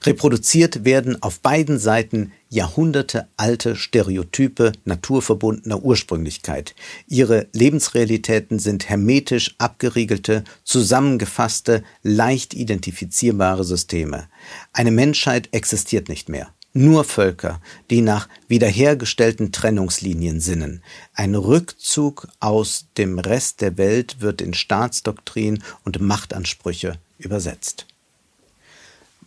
Reproduziert 0.04 0.86
werden 0.86 1.22
auf 1.22 1.40
beiden 1.40 1.80
Seiten 1.80 2.32
jahrhundertealte 2.54 3.76
Stereotype 3.76 4.74
naturverbundener 4.86 5.84
Ursprünglichkeit. 5.84 6.76
Ihre 7.08 7.48
Lebensrealitäten 7.52 8.60
sind 8.60 8.88
hermetisch 8.90 9.56
abgeriegelte, 9.58 10.44
zusammengefasste, 10.64 11.84
leicht 12.04 12.54
identifizierbare 12.54 13.64
Systeme. 13.64 14.28
Eine 14.72 14.92
Menschheit 14.92 15.50
existiert 15.52 16.10
nicht 16.10 16.30
mehr. 16.30 16.54
Nur 16.76 17.04
Völker, 17.04 17.62
die 17.92 18.02
nach 18.02 18.28
wiederhergestellten 18.48 19.52
Trennungslinien 19.52 20.40
sinnen. 20.40 20.82
Ein 21.14 21.36
Rückzug 21.36 22.28
aus 22.40 22.88
dem 22.98 23.20
Rest 23.20 23.62
der 23.62 23.78
Welt 23.78 24.22
wird 24.22 24.42
in 24.42 24.56
Staatsdoktrin 24.56 25.62
und 25.86 26.02
Machtansprüche 26.02 26.98
übersetzt. 27.20 27.86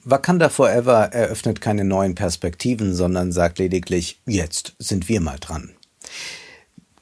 Wakanda 0.09 0.51
Forever 0.51 1.13
eröffnet 1.13 1.61
keine 1.61 1.85
neuen 1.85 2.15
Perspektiven, 2.15 2.95
sondern 2.95 3.33
sagt 3.33 3.59
lediglich, 3.59 4.21
jetzt 4.25 4.77
sind 4.79 5.09
wir 5.09 5.21
mal 5.21 5.41
dran. 5.41 5.71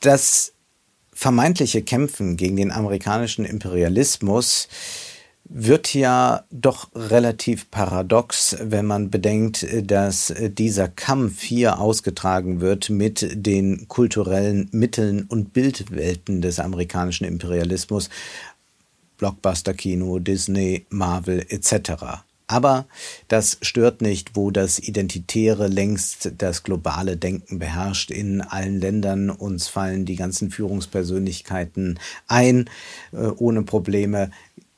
Das 0.01 0.55
vermeintliche 1.13 1.83
Kämpfen 1.83 2.39
gegen 2.39 2.57
den 2.57 2.73
amerikanischen 2.73 3.45
Imperialismus 3.45 4.69
wird 5.45 5.93
ja 5.93 6.45
doch 6.51 6.89
relativ 6.95 7.71
paradox, 7.71 8.57
wenn 8.59 8.87
man 8.87 9.11
bedenkt, 9.11 9.67
dass 9.83 10.33
dieser 10.41 10.89
Kampf 10.89 11.43
hier 11.43 11.81
ausgetragen 11.81 12.63
wird 12.63 12.89
mit 12.89 13.29
den 13.35 13.87
kulturellen 13.87 14.71
Mitteln 14.73 15.25
und 15.25 15.53
Bildwelten 15.53 16.41
des 16.41 16.59
amerikanischen 16.59 17.27
Imperialismus, 17.27 18.09
Blockbuster-Kino, 19.19 20.21
Disney, 20.21 20.87
Marvel 20.89 21.45
etc. 21.51 22.25
Aber 22.47 22.87
das 23.29 23.59
stört 23.63 24.03
nicht, 24.03 24.37
wo 24.37 24.51
das 24.51 24.79
Identitäre 24.79 25.67
längst 25.67 26.33
das 26.39 26.63
globale 26.63 27.17
Denken 27.17 27.59
beherrscht 27.59 28.11
in 28.11 28.43
allen 28.43 28.81
Ländern. 28.81 29.31
Uns 29.31 29.69
fallen 29.69 30.05
die 30.05 30.17
ganzen 30.17 30.51
Führungspersönlichkeiten 30.51 31.99
ein 32.27 32.69
äh, 33.13 33.29
ohne 33.29 33.63
Probleme. 33.63 34.31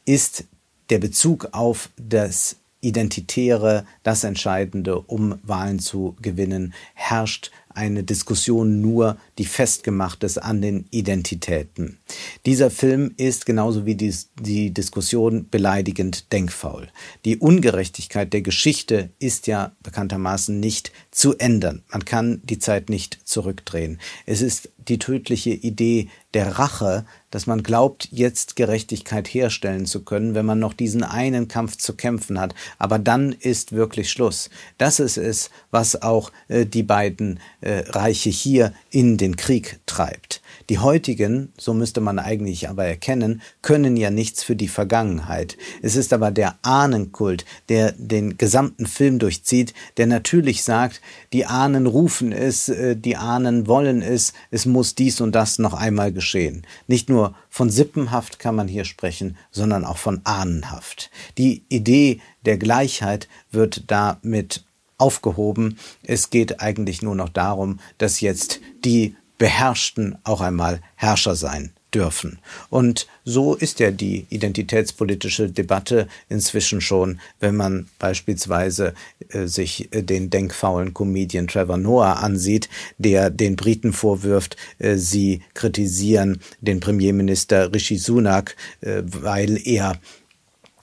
Ist 0.04 0.44
der 0.90 0.98
Bezug 0.98 1.48
auf 1.52 1.90
das 1.96 2.56
Identitäre 2.80 3.84
das 4.04 4.22
Entscheidende, 4.22 5.00
um 5.00 5.40
Wahlen 5.42 5.80
zu 5.80 6.14
gewinnen, 6.22 6.72
herrscht 6.94 7.50
eine 7.68 8.04
Diskussion 8.04 8.80
nur, 8.80 9.16
die 9.38 9.44
festgemacht 9.44 10.24
ist 10.24 10.38
an 10.38 10.62
den 10.62 10.86
Identitäten. 10.90 11.98
Dieser 12.46 12.70
Film 12.70 13.12
ist 13.16 13.46
genauso 13.46 13.84
wie 13.84 13.94
die, 13.94 14.14
die 14.40 14.72
Diskussion 14.72 15.48
beleidigend 15.50 16.32
denkfaul. 16.32 16.88
Die 17.24 17.36
Ungerechtigkeit 17.38 18.32
der 18.32 18.42
Geschichte 18.42 19.10
ist 19.18 19.46
ja 19.46 19.72
bekanntermaßen 19.82 20.58
nicht 20.58 20.92
zu 21.10 21.36
ändern. 21.36 21.82
Man 21.90 22.04
kann 22.04 22.40
die 22.44 22.58
Zeit 22.58 22.88
nicht 22.88 23.18
zurückdrehen. 23.24 23.98
Es 24.24 24.40
ist 24.40 24.70
die 24.88 24.98
tödliche 24.98 25.50
Idee 25.50 26.08
der 26.34 26.58
Rache, 26.58 27.04
dass 27.30 27.46
man 27.46 27.62
glaubt, 27.62 28.08
jetzt 28.10 28.56
Gerechtigkeit 28.56 29.26
herstellen 29.26 29.86
zu 29.86 30.04
können, 30.04 30.34
wenn 30.34 30.46
man 30.46 30.58
noch 30.58 30.74
diesen 30.74 31.02
einen 31.02 31.48
Kampf 31.48 31.76
zu 31.76 31.94
kämpfen 31.94 32.38
hat. 32.38 32.54
Aber 32.78 32.98
dann 32.98 33.32
ist 33.32 33.72
wirklich 33.72 34.10
Schluss. 34.10 34.50
Das 34.78 35.00
ist 35.00 35.16
es, 35.16 35.50
was 35.70 36.02
auch 36.02 36.30
äh, 36.48 36.66
die 36.66 36.82
beiden 36.82 37.40
äh, 37.60 37.84
Reiche 37.88 38.30
hier 38.30 38.72
in 38.90 39.16
den 39.16 39.25
Krieg 39.34 39.80
treibt. 39.86 40.40
Die 40.68 40.78
heutigen, 40.78 41.52
so 41.58 41.74
müsste 41.74 42.00
man 42.00 42.20
eigentlich 42.20 42.68
aber 42.68 42.84
erkennen, 42.84 43.42
können 43.62 43.96
ja 43.96 44.10
nichts 44.10 44.44
für 44.44 44.54
die 44.54 44.68
Vergangenheit. 44.68 45.56
Es 45.82 45.96
ist 45.96 46.12
aber 46.12 46.30
der 46.30 46.56
Ahnenkult, 46.62 47.44
der 47.68 47.92
den 47.92 48.38
gesamten 48.38 48.86
Film 48.86 49.18
durchzieht, 49.18 49.74
der 49.96 50.06
natürlich 50.06 50.62
sagt, 50.62 51.00
die 51.32 51.46
Ahnen 51.46 51.86
rufen 51.86 52.30
es, 52.30 52.68
äh, 52.68 52.94
die 52.94 53.16
Ahnen 53.16 53.66
wollen 53.66 54.02
es, 54.02 54.32
es 54.50 54.66
muss 54.66 54.94
dies 54.94 55.20
und 55.20 55.32
das 55.32 55.58
noch 55.58 55.74
einmal 55.74 56.12
geschehen. 56.12 56.66
Nicht 56.86 57.08
nur 57.08 57.34
von 57.48 57.70
Sippenhaft 57.70 58.38
kann 58.38 58.54
man 58.54 58.68
hier 58.68 58.84
sprechen, 58.84 59.36
sondern 59.50 59.84
auch 59.84 59.98
von 59.98 60.20
Ahnenhaft. 60.24 61.10
Die 61.38 61.64
Idee 61.70 62.20
der 62.44 62.58
Gleichheit 62.58 63.28
wird 63.50 63.90
damit 63.90 64.65
aufgehoben. 64.98 65.78
Es 66.02 66.30
geht 66.30 66.60
eigentlich 66.60 67.02
nur 67.02 67.14
noch 67.14 67.28
darum, 67.28 67.80
dass 67.98 68.20
jetzt 68.20 68.60
die 68.84 69.16
Beherrschten 69.38 70.16
auch 70.24 70.40
einmal 70.40 70.80
Herrscher 70.94 71.36
sein 71.36 71.72
dürfen. 71.94 72.38
Und 72.68 73.06
so 73.24 73.54
ist 73.54 73.80
ja 73.80 73.90
die 73.90 74.26
identitätspolitische 74.28 75.50
Debatte 75.50 76.08
inzwischen 76.28 76.80
schon, 76.80 77.20
wenn 77.40 77.56
man 77.56 77.88
beispielsweise 77.98 78.94
äh, 79.28 79.46
sich 79.46 79.92
äh, 79.94 80.02
den 80.02 80.28
denkfaulen 80.28 80.92
Comedian 80.92 81.48
Trevor 81.48 81.78
Noah 81.78 82.22
ansieht, 82.22 82.68
der 82.98 83.30
den 83.30 83.56
Briten 83.56 83.92
vorwirft, 83.92 84.56
äh, 84.78 84.96
sie 84.96 85.42
kritisieren 85.54 86.40
den 86.60 86.80
Premierminister 86.80 87.72
Rishi 87.72 87.96
Sunak, 87.96 88.56
äh, 88.80 89.02
weil 89.06 89.58
er 89.66 89.98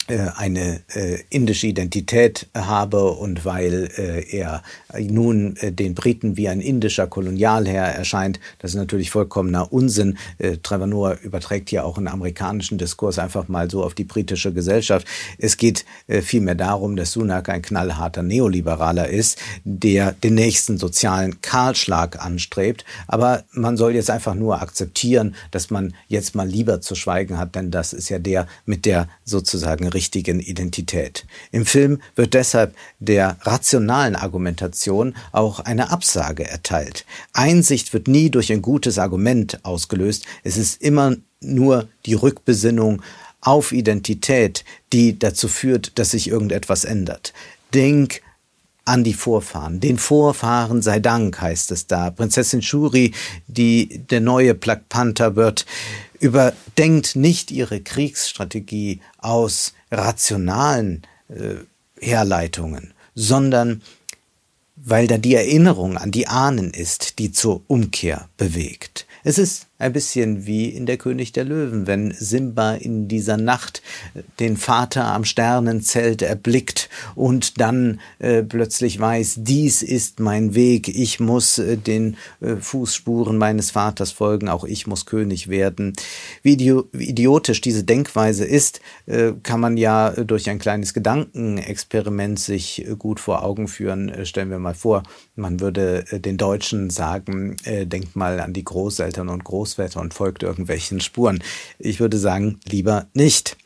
eine 0.10 0.82
äh, 0.94 1.20
indische 1.30 1.68
Identität 1.68 2.48
habe 2.54 3.12
und 3.12 3.46
weil 3.46 3.90
äh, 3.98 4.38
er 4.38 4.62
nun 5.00 5.56
äh, 5.58 5.72
den 5.72 5.96
Briten 5.96 6.36
wie 6.36 6.50
ein 6.50 6.60
indischer 6.60 7.08
Kolonialherr 7.08 7.96
erscheint, 7.96 8.40
das 8.60 8.72
ist 8.72 8.78
natürlich 8.78 9.12
vollkommener 9.12 9.72
Unsinn. 9.72 10.18
Äh, 10.40 10.58
Trevor 10.62 10.88
Noah 10.88 11.18
überträgt 11.22 11.70
hier 11.70 11.86
auch 11.86 11.98
einen 11.98 12.10
amerikanischen 12.10 12.78
Diskurs 12.78 13.18
einfach 13.18 13.48
mal 13.48 13.72
so 13.72 13.82
auf 13.82 13.94
die 13.94 14.04
britische 14.04 14.52
Gesellschaft. 14.52 15.08
Es 15.38 15.56
geht 15.56 15.86
äh, 16.08 16.22
vielmehr 16.22 16.56
darum, 16.56 16.98
dass 16.98 17.14
Sunak 17.14 17.48
ein 17.48 17.62
knallharter 17.62 18.24
Neoliberaler 18.24 19.08
ist, 19.08 19.40
der 19.64 20.12
den 20.12 20.36
nächsten 20.36 20.78
sozialen 20.78 21.40
Kahlschlag 21.40 22.24
anstrebt. 22.24 22.84
Aber 23.08 23.46
man 23.54 23.78
soll 23.78 23.96
jetzt 23.96 24.10
einfach 24.10 24.36
nur 24.36 24.62
akzeptieren, 24.62 25.36
dass 25.52 25.70
man 25.70 25.94
jetzt 26.10 26.36
mal 26.36 26.48
lieber 26.48 26.82
zu 26.82 26.96
schweigen 26.96 27.38
hat, 27.38 27.56
denn 27.56 27.72
das 27.72 27.94
ist 27.94 28.10
ja 28.10 28.20
der 28.20 28.48
mit 28.66 28.86
der 28.86 29.08
sozusagen 29.24 29.93
richtigen 29.94 30.40
Identität. 30.40 31.26
Im 31.52 31.66
Film 31.66 32.02
wird 32.16 32.34
deshalb 32.34 32.76
der 33.00 33.38
rationalen 33.42 34.16
Argumentation 34.16 35.16
auch 35.32 35.60
eine 35.60 35.92
Absage 35.92 36.48
erteilt. 36.48 37.06
Einsicht 37.34 37.94
wird 37.94 38.08
nie 38.08 38.30
durch 38.30 38.52
ein 38.52 38.62
gutes 38.62 38.98
Argument 38.98 39.64
ausgelöst, 39.64 40.26
es 40.44 40.58
ist 40.58 40.82
immer 40.82 41.16
nur 41.42 41.88
die 42.06 42.14
Rückbesinnung 42.14 43.02
auf 43.42 43.72
Identität, 43.72 44.64
die 44.94 45.20
dazu 45.20 45.48
führt, 45.48 46.00
dass 46.00 46.12
sich 46.12 46.30
irgendetwas 46.30 46.86
ändert. 46.86 47.34
Denk 47.74 48.22
an 48.86 49.04
die 49.04 49.14
Vorfahren. 49.14 49.80
Den 49.80 49.98
Vorfahren 49.98 50.82
sei 50.82 51.00
Dank, 51.00 51.40
heißt 51.40 51.72
es 51.72 51.88
da. 51.88 52.10
Prinzessin 52.10 52.62
Shuri, 52.62 53.14
die 53.48 54.00
der 54.10 54.20
neue 54.20 54.54
Black 54.54 54.90
Panther 54.90 55.36
wird, 55.36 55.66
überdenkt 56.20 57.16
nicht 57.16 57.52
ihre 57.52 57.82
Kriegsstrategie 57.82 59.02
aus 59.18 59.74
rationalen 59.94 61.04
äh, 61.30 61.56
Herleitungen, 62.00 62.94
sondern 63.16 63.82
weil 64.76 65.08
da 65.08 65.18
die 65.18 65.36
Erinnerung 65.36 65.98
an 65.98 66.12
die 66.12 66.28
Ahnen 66.28 66.72
ist, 66.72 67.20
die 67.20 67.32
zur 67.32 67.62
Umkehr 67.68 68.28
bewegt. 68.38 69.06
Es 69.24 69.38
ist 69.38 69.68
ein 69.84 69.94
bisschen 69.94 70.46
wie 70.46 70.70
in 70.70 70.86
der 70.86 70.98
König 70.98 71.32
der 71.34 71.46
Löwen, 71.46 71.86
wenn 71.88 72.12
Simba 72.12 72.74
in 72.74 73.08
dieser 73.08 73.38
Nacht 73.38 73.82
den 74.40 74.58
Vater 74.58 75.06
am 75.06 75.26
Sternenzelt 75.26 76.22
erblickt 76.22 76.90
und 77.16 77.60
dann 77.60 78.00
äh, 78.20 78.44
plötzlich 78.44 79.00
weiß, 79.00 79.40
dies 79.40 79.82
ist 79.82 80.20
mein 80.20 80.56
Weg, 80.56 80.88
ich 80.88 81.20
muss 81.20 81.58
äh, 81.58 81.78
den 81.78 82.18
äh, 82.42 82.56
Fußspuren 82.56 83.38
meines 83.38 83.72
Vaters 83.72 84.12
folgen, 84.12 84.50
auch 84.50 84.64
ich 84.64 84.88
muss 84.88 85.06
König 85.06 85.50
werden. 85.50 85.94
Wie, 86.42 86.54
idiotisch 86.54 87.62
diese 87.62 87.84
Denkweise 87.84 88.46
ist, 88.46 88.82
äh, 89.06 89.34
kann 89.44 89.60
man 89.60 89.78
ja 89.78 90.12
durch 90.12 90.50
ein 90.50 90.60
kleines 90.60 90.94
Gedankenexperiment 90.94 92.40
sich 92.40 92.88
äh, 92.88 92.96
gut 92.96 93.20
vor 93.20 93.44
Augen 93.44 93.68
führen. 93.68 94.10
Äh, 94.10 94.26
stellen 94.26 94.50
wir 94.50 94.60
mal 94.60 94.76
vor, 94.76 95.04
man 95.36 95.60
würde 95.60 96.04
den 96.12 96.38
Deutschen 96.38 96.90
sagen, 96.90 97.58
denkt 97.66 98.16
mal 98.16 98.40
an 98.40 98.54
die 98.54 98.64
Großeltern 98.64 99.30
und 99.30 99.44
Großwetter 99.44 100.00
und 100.00 100.14
folgt 100.14 100.44
irgendwelchen 100.44 101.02
Spuren. 101.02 101.44
Ich 101.80 102.00
würde 102.00 102.18
sagen, 102.18 102.60
lieber 102.66 103.08
nicht. 103.14 103.58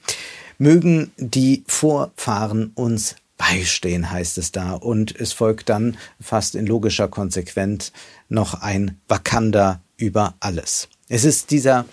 Mögen 0.58 1.12
die 1.18 1.64
Vorfahren 1.68 2.72
uns 2.74 3.16
beistehen, 3.38 4.10
heißt 4.10 4.38
es 4.40 4.52
da. 4.52 4.74
Und 4.74 5.16
es 5.20 5.34
folgt 5.34 5.70
dann 5.70 5.98
fast 6.20 6.56
in 6.56 6.66
logischer 6.66 7.08
Konsequenz 7.08 7.92
noch 8.30 8.62
ein 8.62 9.00
Wakanda 9.08 9.82
über 9.98 10.36
alles. 10.40 10.90
Es 11.10 11.26
ist 11.26 11.52
dieser 11.52 11.86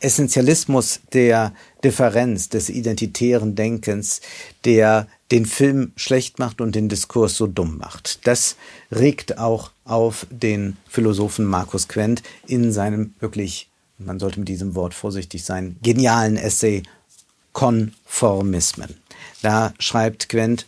Essentialismus 0.00 1.00
der 1.12 1.52
Differenz, 1.84 2.48
des 2.48 2.70
identitären 2.70 3.54
Denkens, 3.54 4.22
der 4.64 5.06
den 5.30 5.46
Film 5.46 5.92
schlecht 5.96 6.38
macht 6.38 6.60
und 6.60 6.74
den 6.74 6.88
Diskurs 6.88 7.36
so 7.36 7.46
dumm 7.46 7.78
macht. 7.78 8.26
Das 8.26 8.56
regt 8.90 9.38
auch 9.38 9.70
auf 9.84 10.26
den 10.30 10.76
Philosophen 10.88 11.44
Markus 11.44 11.88
Quent 11.88 12.22
in 12.46 12.72
seinem 12.72 13.14
wirklich, 13.20 13.68
man 13.98 14.18
sollte 14.18 14.40
mit 14.40 14.48
diesem 14.48 14.74
Wort 14.74 14.94
vorsichtig 14.94 15.44
sein, 15.44 15.76
genialen 15.82 16.36
Essay 16.36 16.82
Konformismen. 17.52 18.96
Da 19.42 19.74
schreibt 19.78 20.28
Quent, 20.28 20.66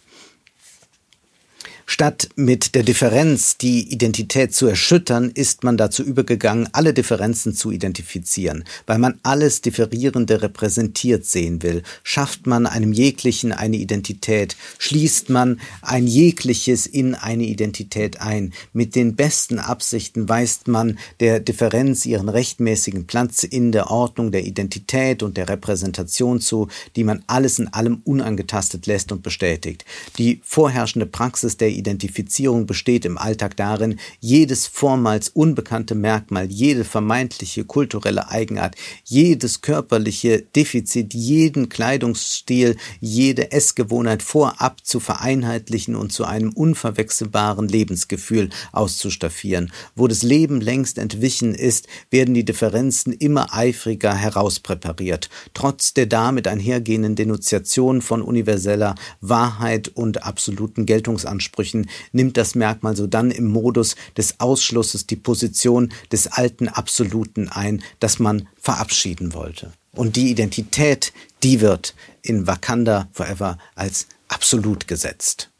Statt 1.92 2.30
mit 2.36 2.74
der 2.74 2.84
Differenz 2.84 3.58
die 3.58 3.92
Identität 3.92 4.54
zu 4.54 4.66
erschüttern, 4.66 5.30
ist 5.34 5.62
man 5.62 5.76
dazu 5.76 6.02
übergegangen, 6.02 6.70
alle 6.72 6.94
Differenzen 6.94 7.52
zu 7.52 7.70
identifizieren. 7.70 8.64
Weil 8.86 8.98
man 8.98 9.20
alles 9.22 9.60
Differierende 9.60 10.40
repräsentiert 10.40 11.26
sehen 11.26 11.62
will, 11.62 11.82
schafft 12.02 12.46
man 12.46 12.64
einem 12.64 12.94
jeglichen 12.94 13.52
eine 13.52 13.76
Identität, 13.76 14.56
schließt 14.78 15.28
man 15.28 15.60
ein 15.82 16.06
jegliches 16.06 16.86
in 16.86 17.14
eine 17.14 17.44
Identität 17.44 18.22
ein. 18.22 18.54
Mit 18.72 18.94
den 18.94 19.14
besten 19.14 19.58
Absichten 19.58 20.30
weist 20.30 20.68
man 20.68 20.98
der 21.20 21.40
Differenz 21.40 22.06
ihren 22.06 22.30
rechtmäßigen 22.30 23.06
Platz 23.06 23.42
in 23.42 23.70
der 23.70 23.90
Ordnung 23.90 24.32
der 24.32 24.46
Identität 24.46 25.22
und 25.22 25.36
der 25.36 25.50
Repräsentation 25.50 26.40
zu, 26.40 26.68
die 26.96 27.04
man 27.04 27.22
alles 27.26 27.58
in 27.58 27.68
allem 27.68 28.00
unangetastet 28.04 28.86
lässt 28.86 29.12
und 29.12 29.22
bestätigt. 29.22 29.84
Die 30.16 30.40
vorherrschende 30.42 31.04
Praxis 31.04 31.58
der 31.58 31.81
Identifizierung 31.82 32.66
besteht 32.66 33.04
im 33.04 33.18
Alltag 33.18 33.56
darin, 33.56 33.98
jedes 34.20 34.68
vormals 34.68 35.28
unbekannte 35.28 35.96
Merkmal, 35.96 36.46
jede 36.46 36.84
vermeintliche 36.84 37.64
kulturelle 37.64 38.28
Eigenart, 38.28 38.76
jedes 39.04 39.60
körperliche 39.60 40.42
Defizit, 40.54 41.12
jeden 41.12 41.68
Kleidungsstil, 41.68 42.76
jede 43.00 43.50
Essgewohnheit 43.50 44.22
vorab 44.22 44.84
zu 44.84 45.00
vereinheitlichen 45.00 45.96
und 45.96 46.12
zu 46.12 46.24
einem 46.24 46.52
unverwechselbaren 46.52 47.66
Lebensgefühl 47.66 48.50
auszustaffieren. 48.70 49.72
Wo 49.96 50.06
das 50.06 50.22
Leben 50.22 50.60
längst 50.60 50.98
entwichen 50.98 51.54
ist, 51.54 51.88
werden 52.10 52.34
die 52.34 52.44
Differenzen 52.44 53.12
immer 53.12 53.52
eifriger 53.52 54.14
herauspräpariert. 54.14 55.28
Trotz 55.52 55.94
der 55.94 56.06
damit 56.06 56.46
einhergehenden 56.46 57.16
Denunziation 57.16 58.02
von 58.02 58.22
universeller 58.22 58.94
Wahrheit 59.20 59.88
und 59.88 60.22
absoluten 60.24 60.86
Geltungsansprüchen 60.86 61.71
Ansprüchen 61.72 61.88
nimmt 62.12 62.36
das 62.36 62.54
Merkmal 62.54 62.96
so 62.96 63.06
dann 63.06 63.30
im 63.30 63.46
Modus 63.46 63.96
des 64.16 64.40
Ausschlusses 64.40 65.06
die 65.06 65.16
Position 65.16 65.92
des 66.10 66.26
alten 66.26 66.68
Absoluten 66.68 67.48
ein, 67.48 67.82
das 68.00 68.18
man 68.18 68.48
verabschieden 68.60 69.34
wollte. 69.34 69.72
Und 69.94 70.16
die 70.16 70.30
Identität, 70.30 71.12
die 71.42 71.60
wird 71.60 71.94
in 72.22 72.46
Wakanda 72.46 73.08
Forever 73.12 73.58
als 73.74 74.06
absolut 74.28 74.88
gesetzt. 74.88 75.50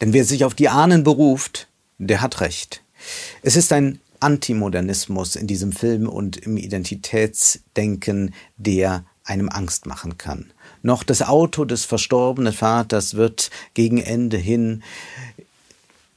Denn 0.00 0.12
wer 0.12 0.24
sich 0.24 0.44
auf 0.44 0.54
die 0.54 0.68
Ahnen 0.68 1.04
beruft, 1.04 1.68
der 1.98 2.20
hat 2.20 2.40
Recht. 2.40 2.82
Es 3.42 3.56
ist 3.56 3.72
ein 3.72 4.00
Antimodernismus 4.20 5.36
in 5.36 5.46
diesem 5.46 5.70
Film 5.70 6.08
und 6.08 6.36
im 6.36 6.56
Identitätsdenken, 6.56 8.34
der 8.56 9.04
einem 9.28 9.48
Angst 9.48 9.86
machen 9.86 10.18
kann. 10.18 10.50
Noch 10.82 11.02
das 11.02 11.22
Auto 11.22 11.64
des 11.64 11.84
verstorbenen 11.84 12.52
Vaters 12.52 13.14
wird 13.14 13.50
gegen 13.74 13.98
Ende 13.98 14.36
hin 14.36 14.82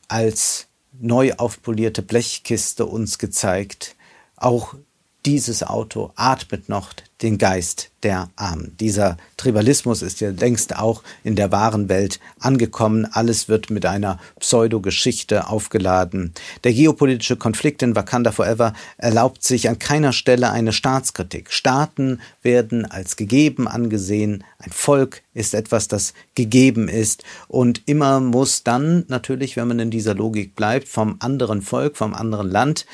als 0.08 0.67
neu 1.00 1.34
aufpolierte 1.34 2.02
Blechkiste 2.02 2.86
uns 2.86 3.17
gezeigt. 3.17 3.95
Auch 4.36 4.76
dieses 5.25 5.63
Auto 5.63 6.12
atmet 6.15 6.67
noch 6.69 6.93
den 7.21 7.38
Geist 7.38 7.91
der 8.01 8.29
Armen. 8.36 8.75
Dieser 8.79 9.17
Tribalismus 9.38 10.01
ist 10.01 10.21
ja 10.21 10.31
längst 10.31 10.75
auch 10.75 11.03
in 11.23 11.36
der 11.36 11.51
wahren 11.51 11.88
Welt 11.88 12.19
angekommen. 12.39 13.05
Alles 13.05 13.47
wird 13.47 13.69
mit 13.69 13.86
einer 13.86 14.19
Pseudogeschichte 14.39 15.47
aufgeladen. 15.47 16.34
Der 16.63 16.73
geopolitische 16.73 17.36
Konflikt 17.36 17.84
in 17.84 17.95
Wakanda 17.95 18.31
Forever 18.31 18.73
erlaubt 18.97 19.43
sich 19.43 19.69
an 19.69 19.77
keiner 19.77 20.13
Stelle 20.13 20.49
eine 20.49 20.73
Staatskritik. 20.73 21.51
Staaten 21.53 22.19
werden 22.41 22.86
als 22.86 23.15
gegeben 23.15 23.67
angesehen. 23.67 24.43
Ein 24.57 24.71
Volk 24.71 25.21
ist 25.36 25.53
etwas, 25.53 25.88
das 25.88 26.13
gegeben 26.34 26.88
ist. 26.88 27.23
Und 27.47 27.84
immer 27.86 28.19
muss 28.19 28.63
dann 28.63 29.05
natürlich, 29.10 29.57
wenn 29.57 29.67
man 29.67 29.79
in 29.79 29.91
dieser 29.91 30.15
Logik 30.15 30.55
bleibt, 30.55 30.88
vom 30.88 31.17
anderen 31.19 31.62
Volk, 31.62 31.97
vom 31.97 32.15
anderen 32.15 32.49
Land, 32.49 32.88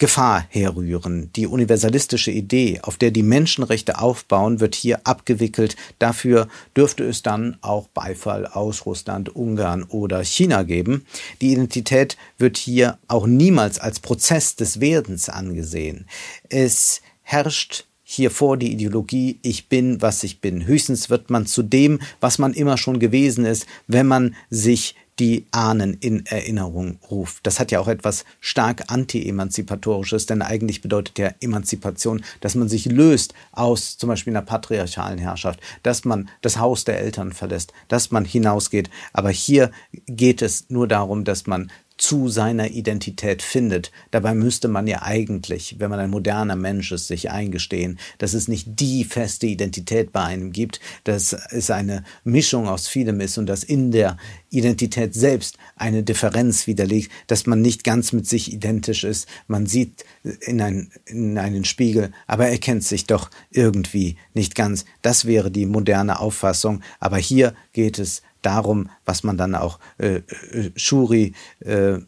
Gefahr 0.00 0.46
herrühren. 0.48 1.30
Die 1.36 1.46
universalistische 1.46 2.30
Idee, 2.30 2.80
auf 2.82 2.96
der 2.96 3.10
die 3.10 3.22
Menschenrechte 3.22 3.98
aufbauen, 3.98 4.58
wird 4.58 4.74
hier 4.74 5.06
abgewickelt. 5.06 5.76
Dafür 5.98 6.48
dürfte 6.74 7.04
es 7.04 7.22
dann 7.22 7.58
auch 7.60 7.86
Beifall 7.88 8.46
aus 8.46 8.86
Russland, 8.86 9.36
Ungarn 9.36 9.84
oder 9.84 10.24
China 10.24 10.62
geben. 10.62 11.04
Die 11.42 11.52
Identität 11.52 12.16
wird 12.38 12.56
hier 12.56 12.98
auch 13.08 13.26
niemals 13.26 13.78
als 13.78 14.00
Prozess 14.00 14.56
des 14.56 14.80
Werdens 14.80 15.28
angesehen. 15.28 16.06
Es 16.48 17.02
herrscht 17.20 17.84
hier 18.02 18.32
vor 18.32 18.56
die 18.56 18.72
Ideologie, 18.72 19.38
ich 19.42 19.68
bin, 19.68 20.02
was 20.02 20.24
ich 20.24 20.40
bin. 20.40 20.66
Höchstens 20.66 21.10
wird 21.10 21.30
man 21.30 21.46
zu 21.46 21.62
dem, 21.62 22.00
was 22.20 22.38
man 22.38 22.54
immer 22.54 22.76
schon 22.76 22.98
gewesen 22.98 23.44
ist, 23.44 23.66
wenn 23.86 24.06
man 24.06 24.34
sich 24.48 24.96
die 25.20 25.46
Ahnen 25.50 25.94
in 26.00 26.24
Erinnerung 26.24 26.98
ruft. 27.10 27.46
Das 27.46 27.60
hat 27.60 27.70
ja 27.70 27.78
auch 27.78 27.88
etwas 27.88 28.24
stark 28.40 28.84
anti-emanzipatorisches, 28.88 30.24
denn 30.24 30.40
eigentlich 30.40 30.80
bedeutet 30.80 31.18
ja 31.18 31.30
Emanzipation, 31.40 32.24
dass 32.40 32.54
man 32.54 32.70
sich 32.70 32.86
löst 32.86 33.34
aus 33.52 33.98
zum 33.98 34.08
Beispiel 34.08 34.32
einer 34.32 34.46
patriarchalen 34.46 35.18
Herrschaft, 35.18 35.60
dass 35.82 36.06
man 36.06 36.30
das 36.40 36.58
Haus 36.58 36.84
der 36.84 36.98
Eltern 37.00 37.32
verlässt, 37.32 37.74
dass 37.88 38.10
man 38.10 38.24
hinausgeht. 38.24 38.88
Aber 39.12 39.30
hier 39.30 39.70
geht 40.06 40.40
es 40.40 40.70
nur 40.70 40.88
darum, 40.88 41.24
dass 41.24 41.46
man 41.46 41.70
zu 42.00 42.28
seiner 42.28 42.70
Identität 42.70 43.42
findet. 43.42 43.92
Dabei 44.10 44.34
müsste 44.34 44.68
man 44.68 44.86
ja 44.86 45.02
eigentlich, 45.02 45.76
wenn 45.78 45.90
man 45.90 46.00
ein 46.00 46.08
moderner 46.08 46.56
Mensch 46.56 46.92
ist, 46.92 47.08
sich 47.08 47.30
eingestehen, 47.30 47.98
dass 48.16 48.32
es 48.32 48.48
nicht 48.48 48.80
die 48.80 49.04
feste 49.04 49.46
Identität 49.46 50.10
bei 50.10 50.24
einem 50.24 50.50
gibt, 50.50 50.80
dass 51.04 51.34
es 51.50 51.70
eine 51.70 52.02
Mischung 52.24 52.68
aus 52.68 52.88
vielem 52.88 53.20
ist 53.20 53.36
und 53.36 53.46
dass 53.46 53.62
in 53.62 53.92
der 53.92 54.16
Identität 54.48 55.14
selbst 55.14 55.58
eine 55.76 56.02
Differenz 56.02 56.66
widerlegt, 56.66 57.12
dass 57.26 57.46
man 57.46 57.60
nicht 57.60 57.84
ganz 57.84 58.12
mit 58.12 58.26
sich 58.26 58.50
identisch 58.50 59.04
ist. 59.04 59.28
Man 59.46 59.66
sieht 59.66 60.06
in, 60.40 60.62
ein, 60.62 60.90
in 61.04 61.36
einen 61.36 61.66
Spiegel, 61.66 62.12
aber 62.26 62.48
erkennt 62.48 62.82
sich 62.82 63.06
doch 63.06 63.30
irgendwie 63.50 64.16
nicht 64.32 64.54
ganz. 64.54 64.86
Das 65.02 65.26
wäre 65.26 65.50
die 65.50 65.66
moderne 65.66 66.18
Auffassung. 66.18 66.80
Aber 66.98 67.18
hier 67.18 67.54
geht 67.74 67.98
es 67.98 68.22
darum, 68.42 68.88
was 69.04 69.22
man 69.22 69.36
dann 69.36 69.54
auch 69.54 69.78
äh, 69.98 70.16
äh, 70.16 70.70
Shuri 70.76 71.34
äh, 71.60 71.94
äh, 71.94 72.02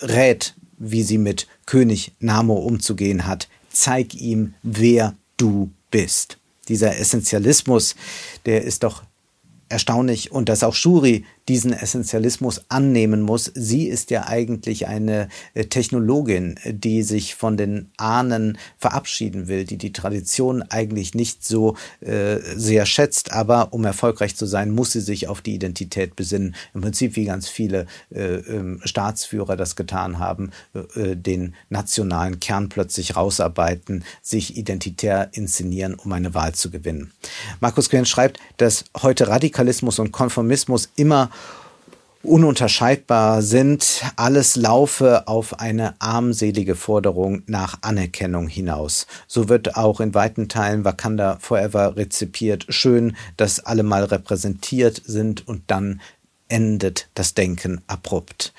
rät, 0.00 0.54
wie 0.78 1.02
sie 1.02 1.18
mit 1.18 1.46
König 1.66 2.12
Namo 2.18 2.54
umzugehen 2.54 3.26
hat. 3.26 3.48
Zeig 3.70 4.14
ihm, 4.14 4.54
wer 4.62 5.14
du 5.36 5.70
bist. 5.90 6.38
Dieser 6.68 6.98
Essentialismus, 6.98 7.96
der 8.46 8.62
ist 8.62 8.82
doch 8.82 9.02
erstaunlich 9.68 10.30
und 10.30 10.48
dass 10.48 10.62
auch 10.62 10.74
Shuri 10.74 11.24
diesen 11.48 11.72
Essentialismus 11.72 12.62
annehmen 12.68 13.20
muss. 13.20 13.50
Sie 13.54 13.88
ist 13.88 14.10
ja 14.10 14.26
eigentlich 14.26 14.86
eine 14.86 15.28
äh, 15.54 15.64
Technologin, 15.64 16.58
die 16.64 17.02
sich 17.02 17.34
von 17.34 17.56
den 17.56 17.90
Ahnen 17.96 18.58
verabschieden 18.78 19.48
will, 19.48 19.64
die 19.64 19.78
die 19.78 19.92
Tradition 19.92 20.62
eigentlich 20.62 21.14
nicht 21.14 21.44
so 21.44 21.76
äh, 22.00 22.38
sehr 22.56 22.86
schätzt, 22.86 23.32
aber 23.32 23.72
um 23.72 23.84
erfolgreich 23.84 24.36
zu 24.36 24.46
sein, 24.46 24.70
muss 24.70 24.92
sie 24.92 25.00
sich 25.00 25.26
auf 25.26 25.40
die 25.40 25.54
Identität 25.54 26.14
besinnen. 26.14 26.54
Im 26.74 26.80
Prinzip 26.80 27.16
wie 27.16 27.24
ganz 27.24 27.48
viele 27.48 27.86
äh, 28.14 28.36
ähm, 28.36 28.80
Staatsführer 28.84 29.56
das 29.56 29.74
getan 29.74 30.18
haben, 30.20 30.50
äh, 30.74 31.16
den 31.16 31.54
nationalen 31.70 32.38
Kern 32.38 32.68
plötzlich 32.68 33.16
rausarbeiten, 33.16 34.04
sich 34.22 34.56
identitär 34.56 35.30
inszenieren, 35.32 35.94
um 35.94 36.12
eine 36.12 36.34
Wahl 36.34 36.54
zu 36.54 36.70
gewinnen. 36.70 37.12
Markus 37.60 37.90
Quinn 37.90 38.06
schreibt, 38.06 38.38
dass 38.58 38.84
heute 39.02 39.26
Radikalismus 39.26 39.98
und 39.98 40.12
Konformismus 40.12 40.88
immer 40.96 41.31
ununterscheidbar 42.22 43.42
sind, 43.42 44.02
alles 44.16 44.56
laufe 44.56 45.26
auf 45.26 45.60
eine 45.60 46.00
armselige 46.00 46.74
Forderung 46.74 47.42
nach 47.46 47.78
Anerkennung 47.82 48.48
hinaus. 48.48 49.06
So 49.26 49.48
wird 49.48 49.76
auch 49.76 50.00
in 50.00 50.14
weiten 50.14 50.48
Teilen 50.48 50.84
Wakanda 50.84 51.38
Forever 51.40 51.96
rezipiert. 51.96 52.66
Schön, 52.68 53.16
dass 53.36 53.60
alle 53.60 53.82
mal 53.82 54.04
repräsentiert 54.04 55.02
sind 55.04 55.46
und 55.46 55.62
dann 55.66 56.00
endet 56.48 57.08
das 57.14 57.34
Denken 57.34 57.80
abrupt. 57.86 58.52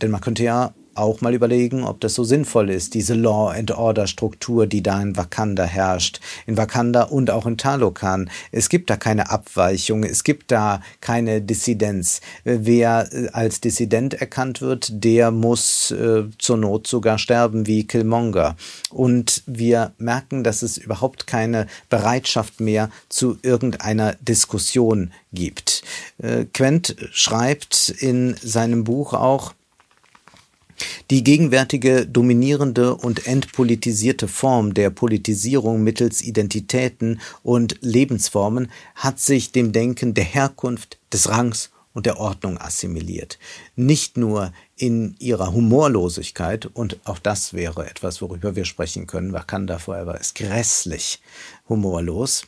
Denn 0.00 0.10
man 0.10 0.20
könnte 0.20 0.42
ja 0.42 0.72
auch 0.98 1.20
mal 1.20 1.34
überlegen, 1.34 1.84
ob 1.84 2.00
das 2.00 2.14
so 2.14 2.24
sinnvoll 2.24 2.70
ist, 2.70 2.94
diese 2.94 3.14
Law 3.14 3.50
and 3.50 3.70
Order 3.70 4.06
Struktur, 4.06 4.66
die 4.66 4.82
da 4.82 5.00
in 5.00 5.16
Wakanda 5.16 5.64
herrscht, 5.64 6.20
in 6.46 6.56
Wakanda 6.56 7.04
und 7.04 7.30
auch 7.30 7.46
in 7.46 7.56
Talokan. 7.56 8.30
Es 8.52 8.68
gibt 8.68 8.90
da 8.90 8.96
keine 8.96 9.30
Abweichung, 9.30 10.04
es 10.04 10.24
gibt 10.24 10.50
da 10.50 10.80
keine 11.00 11.40
Dissidenz. 11.40 12.20
Wer 12.44 13.08
äh, 13.12 13.28
als 13.32 13.60
Dissident 13.60 14.14
erkannt 14.14 14.60
wird, 14.60 14.88
der 14.92 15.30
muss 15.30 15.90
äh, 15.90 16.24
zur 16.38 16.56
Not 16.56 16.86
sogar 16.86 17.18
sterben 17.18 17.66
wie 17.66 17.86
Killmonger. 17.86 18.56
Und 18.90 19.42
wir 19.46 19.92
merken, 19.98 20.44
dass 20.44 20.62
es 20.62 20.76
überhaupt 20.76 21.26
keine 21.26 21.66
Bereitschaft 21.88 22.60
mehr 22.60 22.90
zu 23.08 23.38
irgendeiner 23.42 24.14
Diskussion 24.20 25.12
gibt. 25.32 25.82
Äh, 26.18 26.46
Quent 26.52 26.96
schreibt 27.12 27.90
in 27.90 28.36
seinem 28.42 28.84
Buch 28.84 29.12
auch, 29.12 29.54
die 31.10 31.24
gegenwärtige 31.24 32.06
dominierende 32.06 32.94
und 32.94 33.26
entpolitisierte 33.26 34.28
Form 34.28 34.74
der 34.74 34.90
Politisierung 34.90 35.82
mittels 35.82 36.22
Identitäten 36.22 37.20
und 37.42 37.76
Lebensformen 37.80 38.70
hat 38.94 39.20
sich 39.20 39.52
dem 39.52 39.72
Denken 39.72 40.14
der 40.14 40.24
Herkunft, 40.24 40.98
des 41.12 41.28
Rangs 41.30 41.70
und 41.94 42.06
der 42.06 42.20
Ordnung 42.20 42.58
assimiliert. 42.58 43.38
Nicht 43.74 44.16
nur 44.16 44.52
in 44.76 45.16
ihrer 45.18 45.52
Humorlosigkeit, 45.52 46.66
und 46.66 46.98
auch 47.04 47.18
das 47.18 47.54
wäre 47.54 47.88
etwas, 47.88 48.22
worüber 48.22 48.54
wir 48.54 48.64
sprechen 48.64 49.06
können, 49.06 49.32
Wakanda 49.32 49.78
Forever 49.78 50.20
ist 50.20 50.36
grässlich 50.36 51.20
humorlos, 51.68 52.44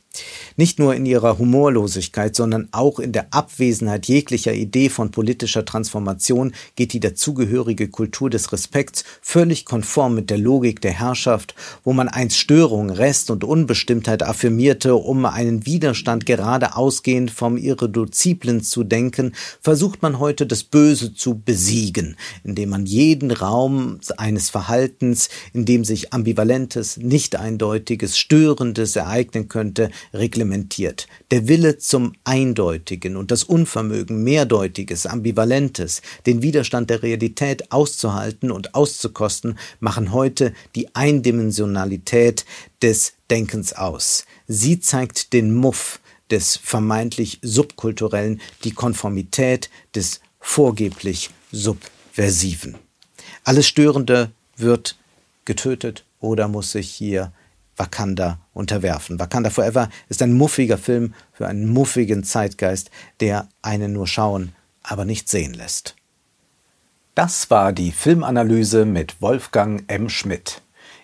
nicht 0.57 0.79
nur 0.79 0.95
in 0.95 1.07
ihrer 1.07 1.39
Humorlosigkeit, 1.39 2.35
sondern 2.35 2.69
auch 2.73 2.99
in 2.99 3.13
der 3.13 3.33
Abwesenheit 3.33 4.07
jeglicher 4.07 4.53
Idee 4.53 4.89
von 4.89 5.11
politischer 5.11 5.65
Transformation 5.65 6.53
geht 6.77 6.93
die 6.93 7.01
dazugehörige 7.01 7.89
Kultur 7.89 8.29
des 8.29 8.53
Respekts 8.53 9.05
völlig 9.23 9.65
konform 9.65 10.15
mit 10.15 10.29
der 10.29 10.39
Logik 10.39 10.81
der 10.81 10.93
Herrschaft, 10.93 11.55
wo 11.85 11.93
man 11.93 12.09
einst 12.09 12.37
Störung, 12.37 12.91
Rest 12.91 13.31
und 13.31 13.45
Unbestimmtheit 13.45 14.23
affirmierte, 14.23 14.97
um 14.97 15.25
einen 15.25 15.65
Widerstand 15.67 16.27
gerade 16.27 16.77
ausgehend 16.77 17.31
vom 17.31 17.57
Irreduziblen 17.57 18.63
zu 18.63 18.85
denken, 18.85 19.33
versucht 19.61 20.03
man 20.03 20.19
heute 20.19 20.47
das 20.47 20.65
Böse 20.65 21.15
zu 21.15 21.39
besiegen, 21.39 22.17
indem 22.45 22.71
man 22.71 22.87
jeden 22.87 23.31
Raum 23.31 24.01
eines 24.17 24.51
Verhaltens, 24.51 25.29
in 25.53 25.65
dem 25.65 25.85
sich 25.85 26.13
ambivalentes, 26.13 26.97
nicht 26.97 27.37
eindeutiges, 27.37 28.19
störendes 28.19 28.97
ereignen 28.97 29.49
könnte, 29.49 29.91
reglementiert. 30.13 31.07
Der 31.31 31.49
Wille 31.49 31.79
zum 31.79 32.13
Eindeutigen 32.25 33.17
und 33.17 33.31
das 33.31 33.45
Unvermögen, 33.45 34.23
Mehrdeutiges, 34.23 35.07
Ambivalentes, 35.07 36.03
den 36.27 36.43
Widerstand 36.43 36.91
der 36.91 37.03
Realität 37.03 37.73
auszuhalten 37.73 38.51
und 38.51 38.75
auszukosten, 38.75 39.59
machen 39.81 40.13
heute 40.13 40.53
die 40.75 40.95
Eindimensionalität 40.95 42.45
des 42.83 43.15
Denkens 43.31 43.73
aus. 43.73 44.25
Sie 44.49 44.81
zeigt 44.81 45.33
den 45.33 45.55
Muff 45.55 46.01
des 46.31 46.57
vermeintlich 46.57 47.39
Subkulturellen, 47.43 48.41
die 48.65 48.73
Konformität 48.73 49.71
des 49.95 50.21
vorgeblich 50.41 51.31
Subversiven. 51.53 52.77
Alles 53.45 53.67
Störende 53.67 54.31
wird 54.57 54.97
getötet 55.45 56.05
oder 56.21 56.49
muss 56.49 56.73
sich 56.73 56.91
hier 56.91 57.33
Wakanda 57.81 58.39
unterwerfen. 58.53 59.19
Wakanda 59.19 59.49
Forever 59.49 59.89
ist 60.11 60.21
ein 60.21 60.35
muffiger 60.35 60.77
Film 60.77 61.15
für 61.33 61.49
einen 61.49 61.67
muffigen 61.67 62.25
Zeitgeist, 62.25 62.91
der 63.21 63.49
einen 63.63 63.95
nur 63.95 64.07
schauen, 64.07 64.53
aber 64.83 65.07
nicht 65.07 65.31
sehen 65.31 65.55
lässt. 65.55 65.97
Das 67.15 67.49
war 67.51 67.73
die 67.73 67.91
Filmanalyse 67.91 68.85
mit 68.85 69.23
Wolfgang 69.23 69.83
M. 69.89 70.11
Schmidt. 70.11 70.61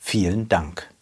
Vielen 0.00 0.48
Dank. 0.48 0.92